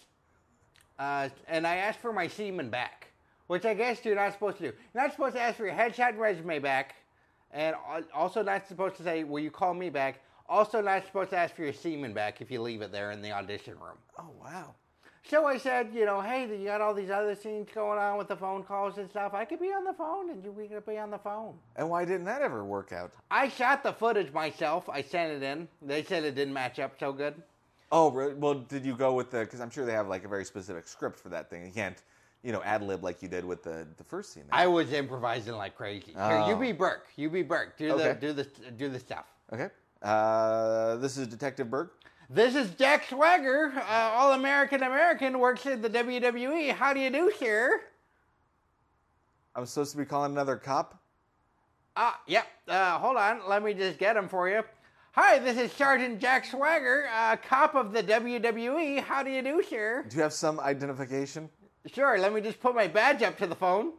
[0.97, 3.07] Uh, and I asked for my semen back,
[3.47, 4.77] which I guess you're not supposed to do.
[4.93, 6.95] You're not supposed to ask for your headshot and resume back,
[7.51, 11.31] and al- also not supposed to say, "Will you call me back?" Also not supposed
[11.31, 13.97] to ask for your semen back if you leave it there in the audition room.
[14.17, 14.75] Oh wow.
[15.29, 18.27] So I said, you know, hey, you got all these other scenes going on with
[18.27, 19.33] the phone calls and stuff.
[19.33, 21.53] I could be on the phone, and you we could be on the phone.
[21.77, 23.13] And why didn't that ever work out?
[23.31, 24.89] I shot the footage myself.
[24.89, 25.67] I sent it in.
[25.81, 27.35] They said it didn't match up so good.
[27.91, 29.39] Oh, well, did you go with the?
[29.39, 31.65] Because I'm sure they have like a very specific script for that thing.
[31.65, 32.01] You can't,
[32.43, 34.43] you know, ad lib like you did with the the first scene.
[34.51, 34.59] there.
[34.59, 36.11] I was improvising like crazy.
[36.13, 36.57] Here, you Oh.
[36.57, 37.07] be Burke.
[37.15, 37.77] You be Burke.
[37.77, 38.09] Do Okay.
[38.09, 38.43] the do the
[38.77, 39.25] do the stuff.
[39.53, 39.69] Okay.
[40.01, 41.89] Uh, this is Detective Berg.
[42.33, 46.71] This is Jack Swagger, uh, All American American, works in the WWE.
[46.71, 47.79] How do you do, sir?
[49.55, 50.99] I'm supposed to be calling another cop.
[51.95, 52.47] Ah, yep.
[52.67, 53.41] Uh, hold on.
[53.47, 54.63] Let me just get him for you.
[55.11, 58.99] Hi, this is Sergeant Jack Swagger, uh, cop of the WWE.
[59.03, 60.03] How do you do, sir?
[60.09, 61.51] Do you have some identification?
[61.85, 62.17] Sure.
[62.17, 63.91] Let me just put my badge up to the phone.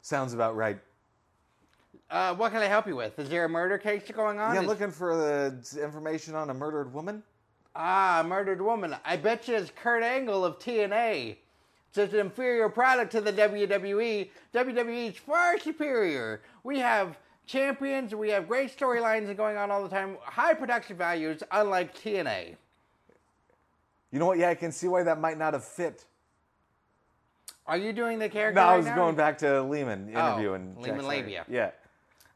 [0.00, 0.80] Sounds about right.
[2.10, 3.16] Uh, what can I help you with?
[3.16, 4.54] Is there a murder case going on?
[4.54, 7.22] Yeah, I'm Is- looking for the information on a murdered woman.
[7.76, 8.94] Ah, murdered woman.
[9.04, 11.36] I bet you it's Kurt Angle of TNA.
[11.88, 14.30] It's just an inferior product to the WWE.
[14.54, 16.42] WWE is far superior.
[16.62, 21.42] We have champions, we have great storylines going on all the time, high production values,
[21.50, 22.56] unlike TNA.
[24.10, 24.38] You know what?
[24.38, 26.04] Yeah, I can see why that might not have fit.
[27.66, 28.60] Are you doing the character?
[28.60, 28.94] No, I was now?
[28.94, 31.44] going back to Lehman interview Oh, and Lehman Labia.
[31.48, 31.70] Yeah.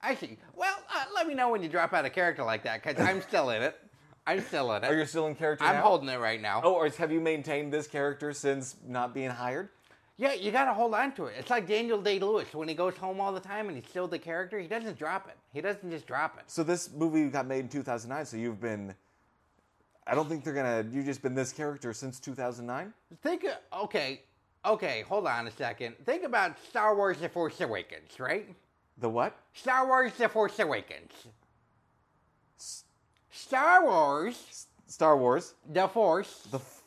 [0.02, 0.38] I see.
[0.56, 3.20] Well, uh, let me know when you drop out a character like that, because I'm
[3.22, 3.76] still in it.
[4.28, 4.86] I'm still in it.
[4.86, 5.82] Are you still in character I'm now?
[5.82, 6.60] holding it right now.
[6.62, 9.70] Oh, or have you maintained this character since not being hired?
[10.18, 11.36] Yeah, you gotta hold on to it.
[11.38, 14.06] It's like Daniel Day Lewis when he goes home all the time and he's still
[14.06, 14.58] the character.
[14.58, 15.36] He doesn't drop it.
[15.54, 16.44] He doesn't just drop it.
[16.48, 18.26] So this movie got made in 2009.
[18.26, 18.94] So you've been.
[20.06, 20.84] I don't think they're gonna.
[20.90, 22.92] You've just been this character since 2009.
[23.22, 24.22] Think, okay,
[24.66, 25.94] okay, hold on a second.
[26.04, 28.48] Think about Star Wars: The Force Awakens, right?
[28.98, 29.38] The what?
[29.54, 31.12] Star Wars: The Force Awakens.
[33.38, 35.54] Star Wars: Star Wars.
[35.72, 36.82] The Force The F-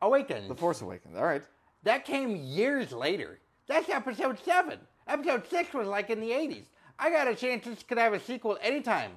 [0.00, 0.48] Awakens.
[0.48, 1.16] The Force Awakens.
[1.16, 1.42] All right.
[1.82, 3.38] That came years later.
[3.66, 4.78] That's episode seven.
[5.06, 6.64] Episode six was like in the 80s.
[6.98, 9.12] I got a chance this could have a sequel anytime.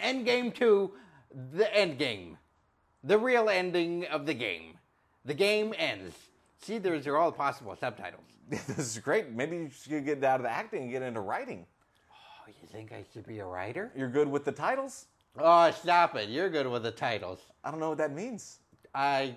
[0.00, 0.92] Endgame 2,
[1.54, 2.36] the end game.
[3.02, 4.74] The real ending of the game.
[5.24, 6.14] The game ends.
[6.60, 8.24] See, those are all possible subtitles.
[8.48, 9.30] this is great.
[9.30, 11.64] Maybe you should get out of the acting and get into writing.
[12.12, 13.92] Oh, you think I should be a writer?
[13.96, 15.06] You're good with the titles.
[15.38, 16.28] Oh, stop it.
[16.28, 17.40] You're good with the titles.
[17.64, 18.58] I don't know what that means.
[18.94, 19.34] I,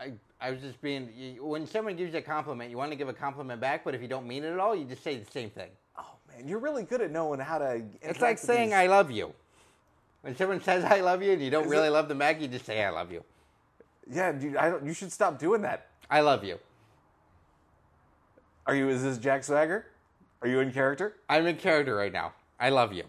[0.00, 1.10] I, I was just being.
[1.16, 3.94] you- When someone gives you a compliment, you want to give a compliment back, but
[3.94, 5.70] if you don't mean it at all, you just say the same thing.
[5.98, 7.82] Oh man, you're really good at knowing how to.
[8.02, 9.32] It's like saying I love you.
[10.22, 12.40] When someone says I love you and you don't Is really it- love them back,
[12.40, 13.22] you just say I love you.
[14.10, 15.88] Yeah, dude, I don't, you should stop doing that.
[16.10, 16.58] I love you.
[18.66, 18.88] Are you?
[18.88, 19.86] Is this Jack Swagger?
[20.42, 21.14] Are you in character?
[21.28, 22.32] I'm in character right now.
[22.58, 23.04] I love you.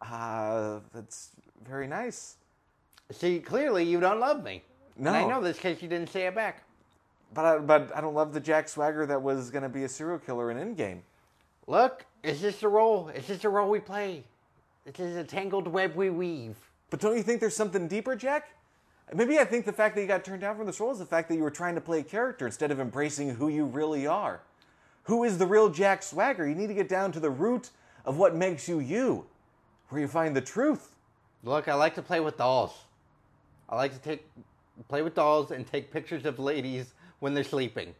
[0.00, 1.30] Uh, that's
[1.66, 2.36] very nice.
[3.10, 4.62] See, clearly you don't love me.
[4.96, 6.64] And I know this because you didn't say it back.
[7.34, 9.88] But I, but I don't love the Jack Swagger that was going to be a
[9.88, 11.00] serial killer in Endgame.
[11.66, 13.08] Look, it's just a role.
[13.14, 14.24] It's just a role we play.
[14.86, 16.56] It is a tangled web we weave.
[16.90, 18.48] But don't you think there's something deeper, Jack?
[19.14, 21.06] Maybe I think the fact that you got turned down from this role is the
[21.06, 24.06] fact that you were trying to play a character instead of embracing who you really
[24.06, 24.40] are.
[25.04, 26.46] Who is the real Jack Swagger?
[26.46, 27.70] You need to get down to the root
[28.04, 29.26] of what makes you you,
[29.88, 30.94] where you find the truth.
[31.42, 32.72] Look, I like to play with dolls.
[33.68, 34.28] I like to take
[34.88, 37.94] play with dolls and take pictures of ladies when they're sleeping.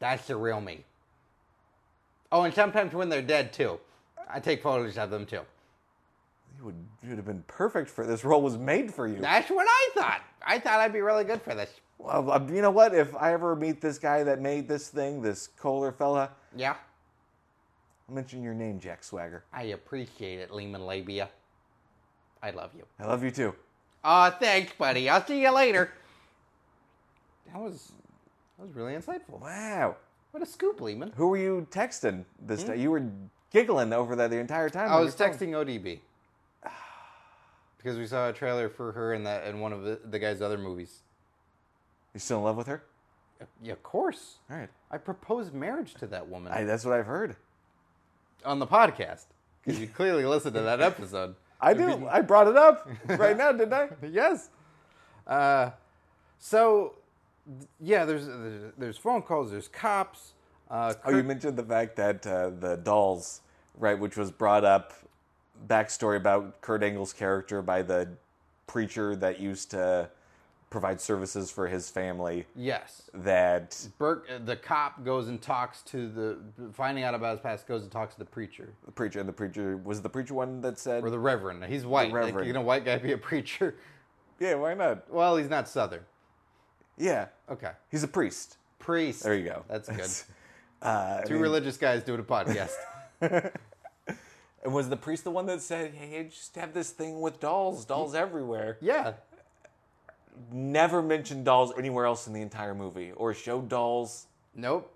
[0.00, 0.84] That's the real me.
[2.32, 3.78] Oh, and sometimes when they're dead too.
[4.28, 5.42] I take photos of them too.
[6.58, 8.42] You would, you would have been perfect for this role.
[8.42, 9.20] Was made for you.
[9.20, 10.22] That's what I thought.
[10.44, 11.70] I thought I'd be really good for this.
[11.98, 12.94] Well, uh, you know what?
[12.94, 16.76] If I ever meet this guy that made this thing, this Koehler fella, Yeah,
[18.08, 19.44] I'll mention your name, Jack Swagger.
[19.52, 21.28] I appreciate it, Lehman Labia.
[22.42, 22.84] I love you.
[23.00, 23.54] I love you too.
[24.04, 25.08] Aw, thanks, buddy.
[25.08, 25.90] I'll see you later.
[27.52, 27.92] That was
[28.58, 29.40] that was really insightful.
[29.40, 29.96] Wow.
[30.30, 31.12] What a scoop, Lehman.
[31.16, 32.68] Who were you texting this hmm?
[32.68, 32.80] time?
[32.80, 33.02] You were
[33.50, 34.90] giggling over that the entire time.
[34.90, 35.38] I was your phone.
[35.38, 36.00] texting ODB
[37.86, 40.42] because we saw a trailer for her in that in one of the, the guy's
[40.42, 41.02] other movies.
[42.14, 42.82] You still in love with her?
[43.62, 44.38] Yeah, of course.
[44.50, 44.68] All right.
[44.90, 47.36] I proposed marriage to that woman I, that's what I've heard.
[48.46, 49.24] On the podcast
[49.64, 51.34] because you clearly listened to that episode.
[51.60, 52.06] I do.
[52.08, 53.88] I brought it up right now, didn't I?
[54.10, 54.50] yes.
[55.26, 55.70] Uh,
[56.38, 56.94] so,
[57.80, 60.32] yeah, there's, there's there's phone calls, there's cops.
[60.70, 63.40] Uh, Oh, you mentioned the fact that uh, the dolls,
[63.78, 64.92] right, which was brought up,
[65.68, 68.08] backstory about Kurt Angle's character by the
[68.66, 70.10] preacher that used to
[70.76, 72.44] provide services for his family.
[72.54, 73.08] yes.
[73.14, 76.38] That Burke, uh, the cop goes and talks to the,
[76.74, 79.32] finding out about his past, goes and talks to the preacher the preacher, and the
[79.32, 81.64] preacher was the preacher one that said, or the reverend.
[81.64, 82.12] He's white.
[82.12, 82.46] Like, reverend.
[82.46, 83.74] can a white guy be a preacher?
[84.38, 85.10] "Yeah, why not?
[85.10, 86.02] Well, he's not Southern.
[86.98, 87.70] Yeah, Okay.
[87.90, 89.22] he's a priest." Priest.
[89.22, 89.64] There you go.
[89.68, 90.10] That's good.
[90.82, 92.74] Uh, I Two mean, religious guys doing a podcast.
[93.20, 97.40] and was the priest the one that said, "Hey, I just have this thing with
[97.40, 98.76] dolls, dolls everywhere"?
[98.82, 99.14] yeah.
[100.52, 104.26] Never mentioned dolls anywhere else in the entire movie, or showed dolls.
[104.54, 104.92] Nope.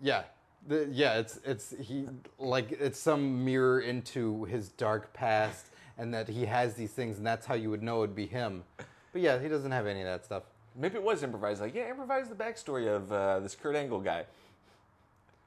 [0.00, 0.22] Yeah.
[0.66, 2.06] The, yeah, it's it's he
[2.38, 7.26] like it's some mirror into his dark past, and that he has these things, and
[7.26, 8.64] that's how you would know it'd be him.
[9.12, 10.42] But yeah, he doesn't have any of that stuff.
[10.76, 11.60] Maybe it was improvised.
[11.60, 14.26] Like, yeah, improvise the backstory of uh, this Kurt Angle guy.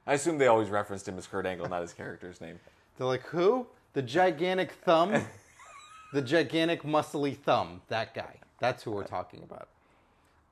[0.06, 2.58] I assume they always referenced him as Kurt Angle, not his character's name.
[2.98, 3.66] They're like, who?
[3.94, 5.24] The gigantic thumb,
[6.12, 7.82] the gigantic muscly thumb.
[7.88, 8.36] That guy.
[8.62, 9.68] That's who we're talking about.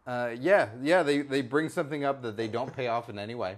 [0.06, 1.02] Uh, yeah, yeah.
[1.02, 3.56] They they bring something up that they don't pay off in any way.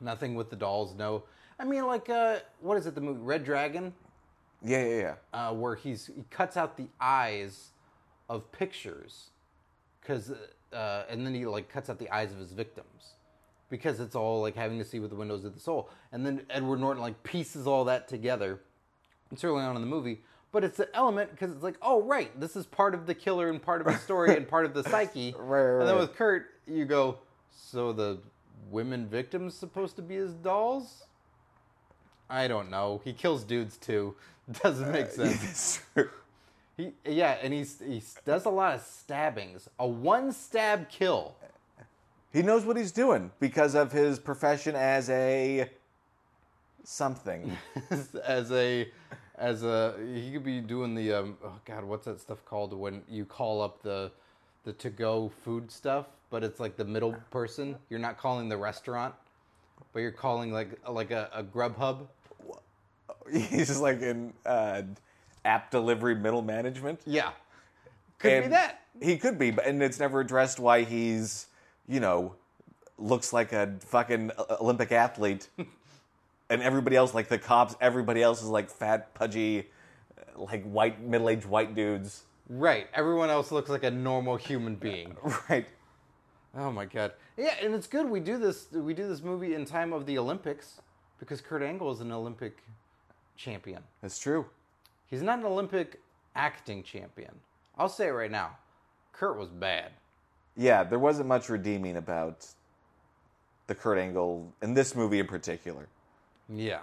[0.00, 0.94] Nothing with the dolls.
[0.94, 1.24] No.
[1.58, 2.94] I mean, like, uh, what is it?
[2.94, 3.92] The movie Red Dragon.
[4.62, 5.14] Yeah, yeah, yeah.
[5.32, 7.70] uh, where he's he cuts out the eyes
[8.28, 9.30] of pictures,
[10.00, 10.32] because
[10.72, 13.14] uh, and then he like cuts out the eyes of his victims,
[13.68, 15.90] because it's all like having to see with the windows of the soul.
[16.12, 18.60] And then Edward Norton like pieces all that together.
[19.32, 20.22] It's early on in the movie,
[20.52, 23.50] but it's an element because it's like, oh right, this is part of the killer
[23.50, 25.34] and part of the story and part of the psyche.
[25.38, 27.18] Right, right, And then with Kurt, you go,
[27.54, 28.18] so the
[28.70, 31.04] women victims supposed to be his dolls?
[32.28, 33.00] I don't know.
[33.04, 34.14] He kills dudes too.
[34.62, 35.44] Doesn't make uh, sense.
[35.44, 36.10] It's true.
[36.76, 39.68] He yeah, and he's he does a lot of stabbings.
[39.78, 41.34] A one stab kill.
[42.32, 45.70] he knows what he's doing because of his profession as a
[46.84, 47.56] something.
[48.26, 48.88] as a
[49.38, 53.02] as a he could be doing the um oh god, what's that stuff called when
[53.08, 54.10] you call up the
[54.64, 57.76] the to go food stuff, but it's like the middle person.
[57.88, 59.14] You're not calling the restaurant,
[59.92, 62.06] but you're calling like like a, a Grubhub.
[63.32, 64.82] He's just like in uh,
[65.44, 67.00] app delivery middle management.
[67.06, 67.30] Yeah.
[68.18, 68.82] Could be that.
[69.00, 71.48] He could be, but and it's never addressed why he's,
[71.86, 72.34] you know,
[72.98, 74.30] looks like a fucking
[74.60, 75.48] Olympic athlete,
[76.50, 79.68] and everybody else, like the cops, everybody else is like fat, pudgy,
[80.36, 82.24] like white, middle-aged white dudes.
[82.48, 82.86] Right.
[82.94, 85.16] Everyone else looks like a normal human being.
[85.48, 85.66] Right.
[86.56, 87.12] Oh my god.
[87.36, 90.16] Yeah, and it's good we do this we do this movie in time of the
[90.16, 90.80] Olympics
[91.18, 92.58] because Kurt Angle is an Olympic
[93.36, 93.82] champion.
[94.00, 94.46] That's true.
[95.06, 96.00] He's not an Olympic
[96.34, 97.32] acting champion.
[97.76, 98.56] I'll say it right now.
[99.12, 99.92] Kurt was bad.
[100.56, 102.46] Yeah, there wasn't much redeeming about
[103.66, 105.88] the Kurt Angle in this movie in particular.
[106.48, 106.80] Yeah.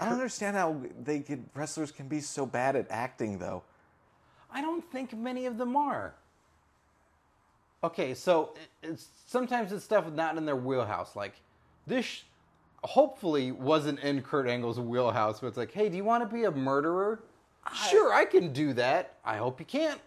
[0.00, 3.62] I don't understand how they could wrestlers can be so bad at acting though.
[4.52, 6.14] I don't think many of them are.
[7.84, 11.16] Okay, so it's sometimes it's stuff not in their wheelhouse.
[11.16, 11.34] Like
[11.86, 12.22] this,
[12.84, 15.40] hopefully, wasn't in Kurt Angle's wheelhouse.
[15.40, 17.20] But it's like, hey, do you want to be a murderer?
[17.90, 19.14] sure, I can do that.
[19.24, 20.00] I hope you can't.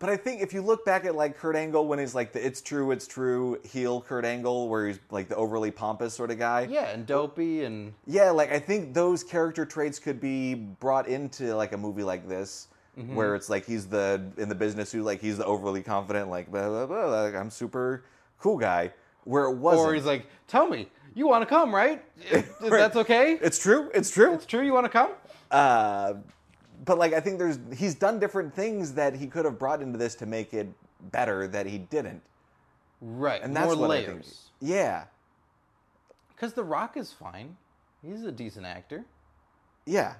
[0.00, 2.44] But I think if you look back at like Kurt Angle when he's like the
[2.44, 6.38] "It's true, it's true" heel Kurt Angle, where he's like the overly pompous sort of
[6.38, 6.68] guy.
[6.70, 11.54] Yeah, and dopey and Yeah, like I think those character traits could be brought into
[11.56, 12.68] like a movie like this,
[12.98, 13.14] Mm-hmm.
[13.14, 16.50] where it's like he's the in the business who like he's the overly confident, like
[16.50, 18.04] blah blah blah, like I'm super
[18.40, 18.92] cool guy.
[19.24, 19.88] Where it wasn't.
[19.88, 22.02] or he's like, tell me, you want to come, right?
[22.60, 23.38] That's okay.
[23.40, 23.90] it's true.
[23.94, 24.34] It's true.
[24.34, 24.64] It's true.
[24.64, 25.10] You want to come?
[25.50, 26.14] Uh,
[26.84, 29.98] but like I think there's he's done different things that he could have brought into
[29.98, 30.68] this to make it
[31.12, 32.22] better that he didn't,
[33.00, 33.40] Right.
[33.42, 34.08] and that's more what I think.
[34.24, 34.50] layers.
[34.60, 35.04] Yeah,
[36.34, 37.56] Because The Rock is fine.
[38.02, 39.04] He's a decent actor.
[39.86, 40.14] yeah.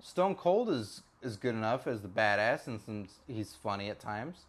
[0.00, 4.46] Stone Cold is is good enough as the badass, and some, he's funny at times.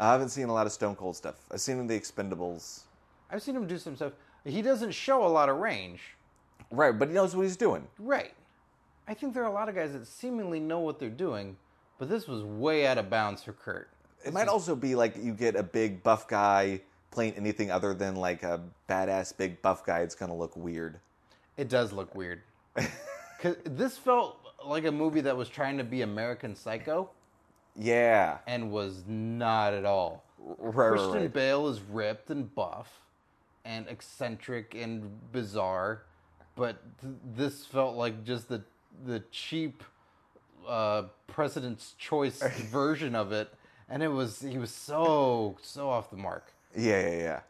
[0.00, 1.34] I haven't seen a lot of Stone Cold stuff.
[1.52, 2.84] I've seen him in the Expendables.
[3.30, 4.12] I've seen him do some stuff.
[4.44, 6.00] He doesn't show a lot of range.
[6.70, 7.86] Right, but he knows what he's doing.
[7.98, 8.32] Right.
[9.06, 11.56] I think there are a lot of guys that seemingly know what they're doing,
[11.98, 13.90] but this was way out of bounds for Kurt.
[14.24, 16.80] It might also be like you get a big buff guy
[17.10, 20.00] playing anything other than like a badass big buff guy.
[20.00, 20.98] It's gonna look weird.
[21.56, 22.40] It does look weird.
[23.40, 27.10] Cause this felt like a movie that was trying to be American Psycho
[27.76, 30.24] Yeah, and was not at all.
[30.38, 31.32] right, Christian right.
[31.32, 33.00] Bale is ripped and buff
[33.66, 36.02] and eccentric and bizarre,
[36.56, 38.62] but th- this felt like just the
[39.06, 39.82] the cheap
[40.66, 43.52] uh, President's Choice version of it,
[43.88, 46.52] and it was he was so so off the mark.
[46.76, 47.40] Yeah, yeah, yeah.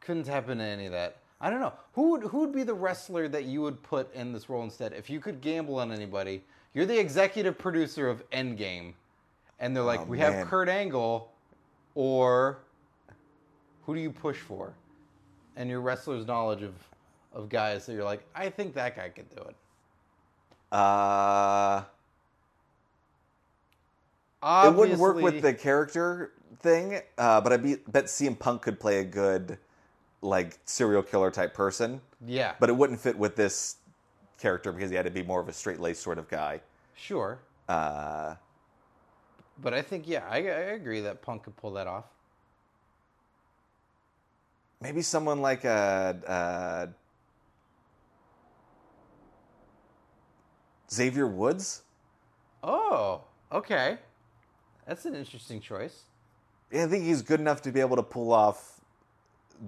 [0.00, 1.16] Couldn't tap into any of that.
[1.40, 4.32] I don't know who would who would be the wrestler that you would put in
[4.32, 6.42] this role instead if you could gamble on anybody.
[6.74, 8.92] You're the executive producer of Endgame,
[9.58, 10.32] and they're like, Oh, we man.
[10.32, 11.32] have Kurt Angle,
[11.94, 12.58] or
[13.84, 14.72] who do you push for?
[15.56, 16.74] And your wrestler's knowledge of
[17.32, 19.54] of guys, so you're like, I think that guy could do it.
[20.72, 21.82] Uh,
[24.62, 28.78] it wouldn't work with the character thing, uh, but I be, bet CM Punk could
[28.78, 29.58] play a good
[30.22, 32.00] like serial killer type person.
[32.26, 33.76] yeah, But it wouldn't fit with this
[34.38, 36.60] character because he had to be more of a straight laced sort of guy.
[36.94, 37.40] sure.
[37.68, 38.34] Uh,
[39.58, 42.06] But I think yeah, I, I agree that Punk could pull that off.
[44.80, 46.86] maybe someone like a, uh
[50.92, 51.82] Xavier Woods.
[52.62, 53.22] Oh,
[53.52, 53.98] okay,
[54.86, 56.02] that's an interesting choice.
[56.70, 58.80] Yeah, I think he's good enough to be able to pull off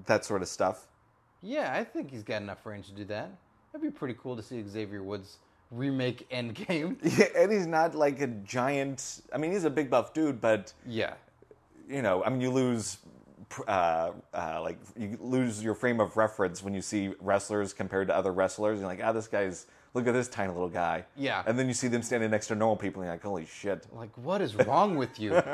[0.07, 0.87] that sort of stuff.
[1.43, 3.31] Yeah, I think he's got enough range to do that.
[3.73, 5.39] That'd be pretty cool to see Xavier Woods
[5.71, 6.97] remake Endgame.
[7.19, 9.23] Yeah, and he's not like a giant.
[9.33, 11.15] I mean, he's a big buff dude, but Yeah,
[11.89, 12.99] you know, I mean, you lose,
[13.67, 18.17] uh, uh, like you lose your frame of reference when you see wrestlers compared to
[18.17, 18.79] other wrestlers.
[18.79, 21.05] You're like, ah, this guy's look at this tiny little guy.
[21.17, 21.43] Yeah.
[21.47, 23.87] and then you see them standing next to normal people, and you're like, holy shit.
[23.93, 25.41] like what is wrong with you?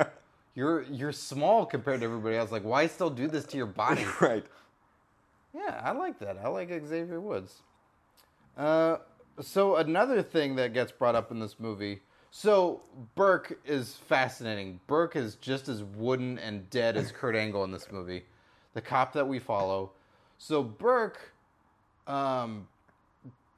[0.55, 2.51] You're you're small compared to everybody else.
[2.51, 4.05] Like why still do this to your body?
[4.21, 4.45] right.
[5.55, 6.37] Yeah, I like that.
[6.43, 7.63] I like Xavier Woods.
[8.57, 8.97] Uh,
[9.41, 12.01] so another thing that gets brought up in this movie.
[12.33, 12.83] So
[13.15, 14.81] Burke is fascinating.
[14.89, 18.25] Burke is just as wooden and dead as Kurt Angle in this movie,
[18.75, 19.93] the cop that we follow.
[20.39, 21.33] So Burke,
[22.09, 22.67] um,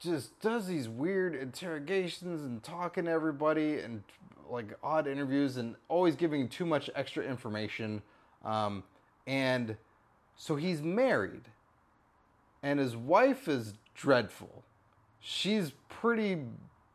[0.01, 4.03] just does these weird interrogations and talking to everybody and
[4.49, 8.03] like odd interviews and always giving too much extra information.
[8.45, 8.83] Um,
[9.27, 9.77] and
[10.37, 11.43] so he's married,
[12.63, 14.65] and his wife is dreadful.
[15.21, 16.39] She's pretty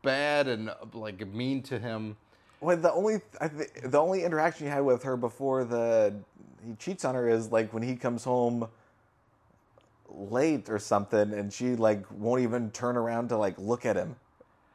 [0.02, 2.16] bad and like mean to him.
[2.60, 6.14] Well, the only th- the only interaction he had with her before the
[6.66, 8.66] he cheats on her is like when he comes home
[10.08, 14.16] late or something, and she like won't even turn around to like look at him.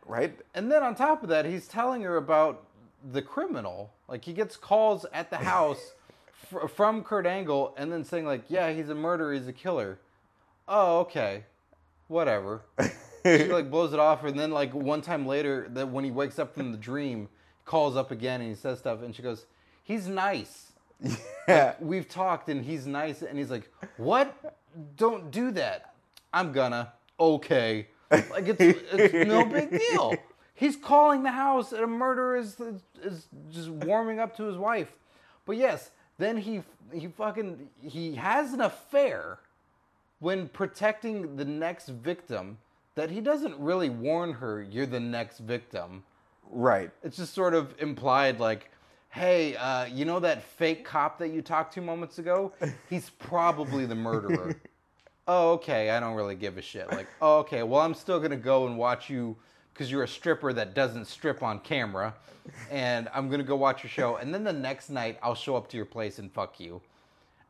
[0.05, 0.37] right?
[0.53, 2.63] And then on top of that, he's telling her about
[3.11, 3.91] the criminal.
[4.07, 5.93] Like he gets calls at the house
[6.49, 9.33] fr- from Kurt Angle, and then saying like, "Yeah, he's a murderer.
[9.33, 9.99] He's a killer."
[10.67, 11.43] Oh, okay,
[12.07, 12.61] whatever.
[13.25, 16.39] she like blows it off, and then like one time later, that when he wakes
[16.39, 17.29] up from the dream,
[17.65, 19.45] calls up again and he says stuff, and she goes,
[19.83, 20.67] "He's nice.
[21.47, 21.73] Yeah.
[21.81, 24.33] We've talked, and he's nice." And he's like, "What?
[24.95, 25.93] Don't do that.
[26.33, 30.15] I'm gonna." Okay, like it's, it's no big deal.
[30.53, 32.59] He's calling the house, and a murderer is
[33.03, 34.91] is just warming up to his wife.
[35.45, 36.63] But yes, then he
[36.93, 39.39] he fucking he has an affair
[40.19, 42.57] when protecting the next victim
[42.95, 46.03] that he doesn't really warn her you're the next victim.
[46.49, 46.91] Right.
[47.03, 48.69] It's just sort of implied like,
[49.11, 52.53] hey, uh, you know that fake cop that you talked to moments ago?
[52.89, 54.55] He's probably the murderer.
[55.27, 56.89] oh, okay, I don't really give a shit.
[56.89, 59.35] Like, oh, okay, well, I'm still gonna go and watch you
[59.73, 62.15] because you're a stripper that doesn't strip on camera,
[62.71, 64.15] and I'm gonna go watch your show.
[64.15, 66.81] And then the next night, I'll show up to your place and fuck you.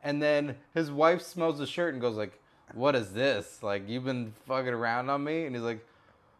[0.02, 2.40] And then his wife smells the shirt and goes like,
[2.74, 3.62] "What is this?
[3.62, 5.86] Like, you've been fucking around on me?" And he's like,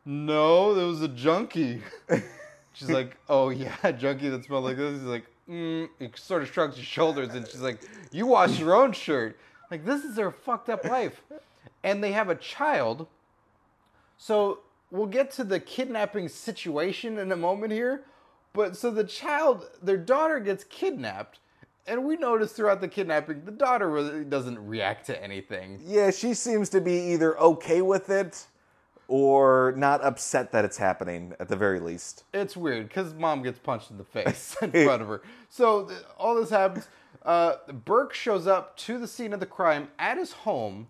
[0.05, 1.81] "No, there was a junkie."
[2.73, 5.89] She's like, "Oh yeah, junkie that smelled like this." He's like, mm.
[5.99, 9.39] he sort of shrugs his shoulders, and she's like, "You wash your own shirt."
[9.71, 11.23] Like this is their fucked up life,
[11.83, 13.07] and they have a child.
[14.19, 14.61] So
[14.91, 18.05] we'll get to the kidnapping situation in a moment here,
[18.53, 21.41] but so the child, their daughter gets kidnapped,
[21.87, 25.81] and we notice throughout the kidnapping, the daughter really doesn't react to anything.
[25.85, 28.47] Yeah, she seems to be either okay with it
[29.09, 32.25] or not upset that it's happening at the very least.
[32.33, 35.23] It's weird because mom gets punched in the face in front of her.
[35.49, 36.89] So th- all this happens.
[37.25, 40.89] Uh, Burke shows up to the scene of the crime at his home,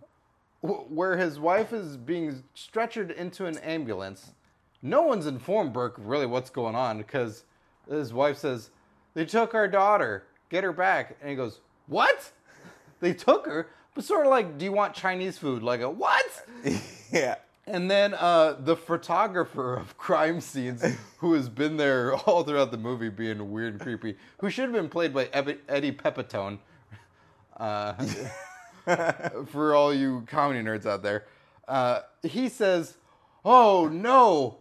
[0.61, 4.33] wh- where his wife is being stretchered into an ambulance.
[4.81, 7.45] No one's informed Burke really what's going on because
[7.89, 8.71] his wife says
[9.15, 12.33] they took our daughter, get her back, and he goes, "What?
[13.01, 15.63] They took her?" But sort of like, do you want Chinese food?
[15.63, 16.25] Like a what?
[17.13, 17.37] yeah.
[17.67, 20.85] And then uh, the photographer of crime scenes,
[21.19, 24.73] who has been there all throughout the movie, being weird and creepy, who should have
[24.73, 26.59] been played by Eddie Pepitone,
[27.57, 27.93] uh,
[29.47, 31.27] for all you comedy nerds out there,
[31.69, 32.97] uh, he says,
[33.45, 34.59] "Oh no,"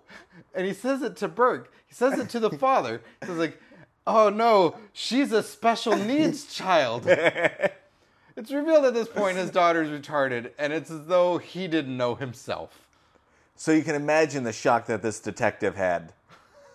[0.54, 1.74] and he says it to Burke.
[1.88, 3.02] He says it to the father.
[3.22, 3.60] He says like,
[4.06, 7.08] "Oh no, she's a special needs child."
[8.38, 12.16] It's revealed at this point his daughter's retarded, and it's as though he didn't know
[12.16, 12.88] himself.
[13.62, 16.14] So you can imagine the shock that this detective had.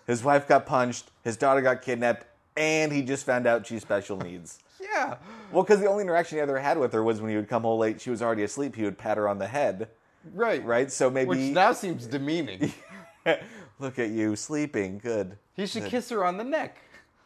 [0.05, 2.25] His wife got punched, his daughter got kidnapped,
[2.55, 4.59] and he just found out she's special needs.
[4.79, 5.17] Yeah.
[5.51, 7.63] Well, because the only interaction he ever had with her was when he would come
[7.63, 9.89] home late, she was already asleep, he would pat her on the head,
[10.33, 10.63] Right.
[10.63, 10.89] right?
[10.89, 11.27] So maybe.
[11.27, 12.71] Which now seems demeaning.
[13.79, 14.99] Look at you, sleeping.
[14.99, 15.37] Good.
[15.55, 16.77] He should kiss her on the neck.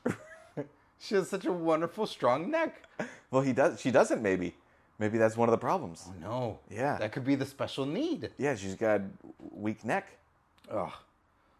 [0.97, 2.87] she has such a wonderful, strong neck.
[3.29, 3.79] Well, he does.
[3.79, 4.23] She doesn't.
[4.23, 4.55] Maybe.
[5.01, 6.07] Maybe that's one of the problems.
[6.21, 6.59] No.
[6.69, 6.99] Yeah.
[6.99, 8.29] That could be the special need.
[8.37, 9.01] Yeah, she's got
[9.51, 10.07] weak neck.
[10.69, 10.91] Ugh.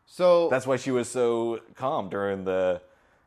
[0.06, 2.82] So That's why she was so calm during the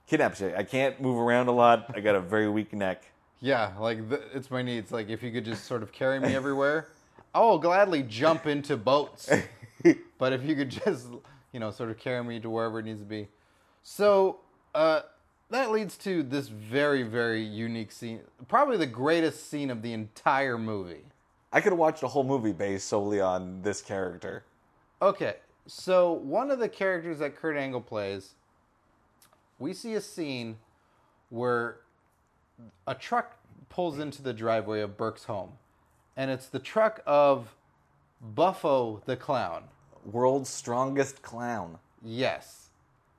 [0.06, 0.54] kidnapping.
[0.54, 1.90] I can't move around a lot.
[1.96, 3.02] I got a very weak neck.
[3.40, 4.92] yeah, like the, it's my needs.
[4.92, 6.86] Like if you could just sort of carry me everywhere,
[7.34, 9.28] I'll gladly jump into boats.
[10.18, 11.08] but if you could just,
[11.52, 13.26] you know, sort of carry me to wherever it needs to be.
[13.82, 14.38] So
[14.76, 15.00] uh,
[15.54, 18.20] that leads to this very, very unique scene.
[18.48, 21.04] Probably the greatest scene of the entire movie.
[21.52, 24.44] I could have watched a whole movie based solely on this character.
[25.00, 25.36] Okay,
[25.66, 28.34] so one of the characters that Kurt Angle plays,
[29.58, 30.56] we see a scene
[31.30, 31.76] where
[32.86, 33.36] a truck
[33.68, 35.52] pulls into the driveway of Burke's home,
[36.16, 37.54] and it's the truck of
[38.20, 39.64] Buffo the clown.
[40.04, 41.78] World's strongest clown.
[42.02, 42.63] Yes,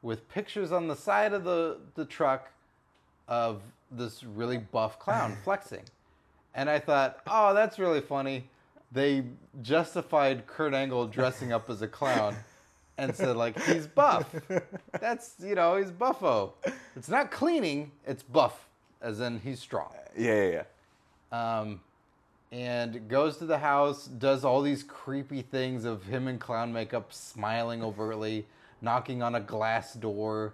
[0.05, 2.51] with pictures on the side of the the truck
[3.27, 5.83] of this really buff clown flexing,
[6.53, 8.47] and I thought, oh, that's really funny.
[8.91, 9.23] They
[9.63, 12.35] justified Kurt Angle dressing up as a clown
[12.99, 14.33] and said like he's buff.
[15.01, 16.53] That's you know he's buffo.
[16.95, 18.67] It's not cleaning, it's buff,
[19.01, 19.91] as in he's strong.
[20.15, 20.63] Yeah, yeah,
[21.31, 21.59] yeah.
[21.59, 21.81] Um,
[22.51, 27.11] and goes to the house, does all these creepy things of him in clown makeup,
[27.11, 28.45] smiling overtly,
[28.81, 30.53] knocking on a glass door,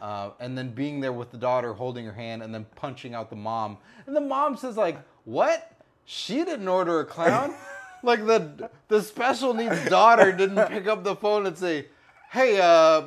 [0.00, 3.30] uh, and then being there with the daughter, holding her hand, and then punching out
[3.30, 3.78] the mom.
[4.06, 5.72] And the mom says like, "What?
[6.04, 7.54] She didn't order a clown."
[8.02, 11.86] like the the special needs daughter didn't pick up the phone and say,
[12.30, 13.02] "Hey, uh."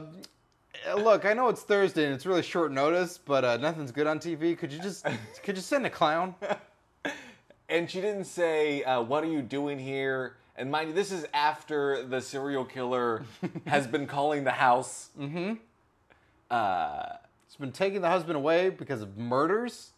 [0.98, 4.18] Look, I know it's Thursday and it's really short notice, but uh, nothing's good on
[4.18, 4.58] TV.
[4.58, 5.06] Could you just
[5.44, 6.34] could you send a clown?
[7.70, 11.26] And she didn't say, uh, "What are you doing here?" And mind you, this is
[11.34, 13.24] after the serial killer
[13.66, 15.10] has been calling the house.
[15.20, 15.54] Mm-hmm.
[16.52, 17.04] Uh,
[17.48, 19.90] He's been taking the husband away because of murders.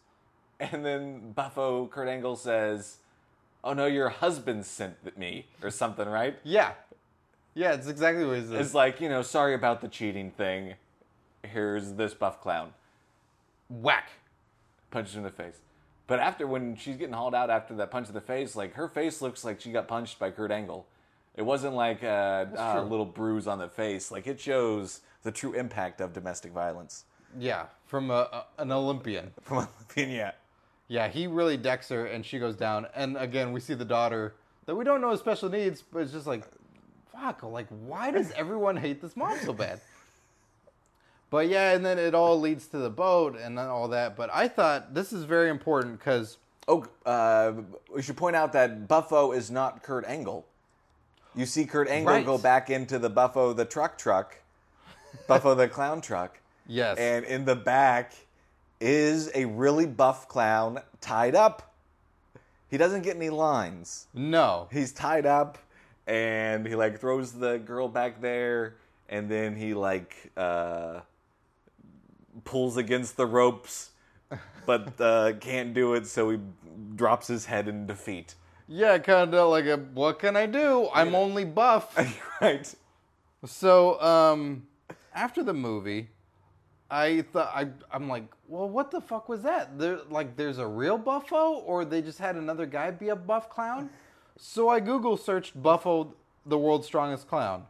[0.58, 2.96] and then Buffo Kurt Angle says,
[3.62, 6.72] "Oh no, your husband sent me or something, right?" Yeah.
[7.52, 8.52] Yeah, it's exactly what he says.
[8.52, 10.76] It's like you know, sorry about the cheating thing.
[11.42, 12.72] Here's this buff clown.
[13.68, 14.08] Whack.
[14.90, 15.58] punches her in the face.
[16.06, 18.88] But after when she's getting hauled out after that punch in the face, like her
[18.88, 20.86] face looks like she got punched by Kurt Angle.
[21.34, 24.10] It wasn't like a, a little bruise on the face.
[24.10, 27.04] Like it shows the true impact of domestic violence.
[27.38, 29.32] Yeah, from a, a, an Olympian.
[29.42, 30.32] From Olympian, yeah.
[30.86, 32.86] Yeah, he really decks her, and she goes down.
[32.94, 34.34] And again, we see the daughter
[34.66, 36.44] that we don't know has special needs, but it's just like,
[37.12, 39.80] fuck, like, why does everyone hate this mom so bad?
[41.30, 44.16] But yeah, and then it all leads to the boat and then all that.
[44.16, 47.52] But I thought this is very important because Oh, uh,
[47.94, 50.46] we should point out that Buffo is not Kurt Angle.
[51.34, 52.24] You see Kurt Angle Right.
[52.24, 54.36] go back into the Buffo the truck truck,
[55.28, 56.38] Buffo the clown truck.
[56.66, 56.96] Yes.
[56.96, 58.14] And in the back
[58.80, 61.74] is a really buff clown tied up.
[62.70, 64.06] He doesn't get any lines.
[64.14, 65.58] no, He's tied up
[66.06, 68.76] and he like throws the girl back there
[69.10, 71.00] and then he like uh
[72.44, 73.90] pulls against the ropes
[74.66, 76.38] but uh can't do it so he
[76.96, 78.34] drops his head in defeat.
[78.66, 80.88] yeah, kind of like a what can I do?
[80.94, 81.96] I'm only buff.
[82.40, 82.74] right.
[83.44, 84.66] So, um,
[85.14, 86.08] after the movie,
[86.90, 89.78] I thought I I'm like, well, what the fuck was that?
[89.78, 93.50] There like there's a real Buffo, or they just had another guy be a buff
[93.50, 93.90] clown.
[94.38, 96.14] So I Google searched Buffo,
[96.46, 97.66] the world's strongest clown.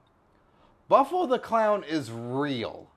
[0.88, 2.88] Buffo the clown is real.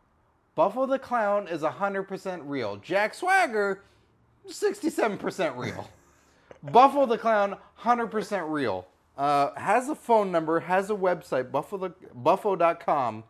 [0.57, 2.77] Buffo the clown is 100% real.
[2.77, 3.83] Jack Swagger,
[4.49, 5.87] 67% real.
[6.63, 8.87] Buffalo the Clown, 100% real.
[9.15, 13.23] Uh, has a phone number, has a website, buffalo, buffo.com.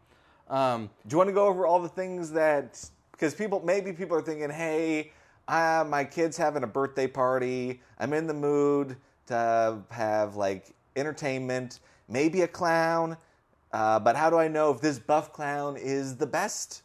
[0.49, 4.15] Um, Do you want to go over all the things that because people maybe people
[4.15, 5.11] are thinking, hey,
[5.49, 7.82] uh, my kid's having a birthday party.
[7.99, 13.17] I'm in the mood to have like entertainment, maybe a clown.
[13.73, 16.84] Uh, but how do I know if this buff clown is the best?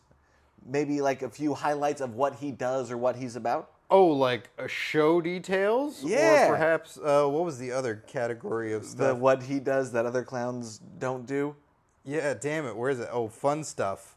[0.66, 3.70] Maybe like a few highlights of what he does or what he's about.
[3.90, 6.02] oh, like uh, show details?
[6.04, 6.46] Yeah.
[6.46, 9.18] Or perhaps, uh, what was the other category of The stuff?
[9.18, 11.54] what he does that other clowns don't do.
[12.04, 12.76] yeah, damn it.
[12.76, 13.08] Where is it?
[13.12, 14.16] Oh, fun stuff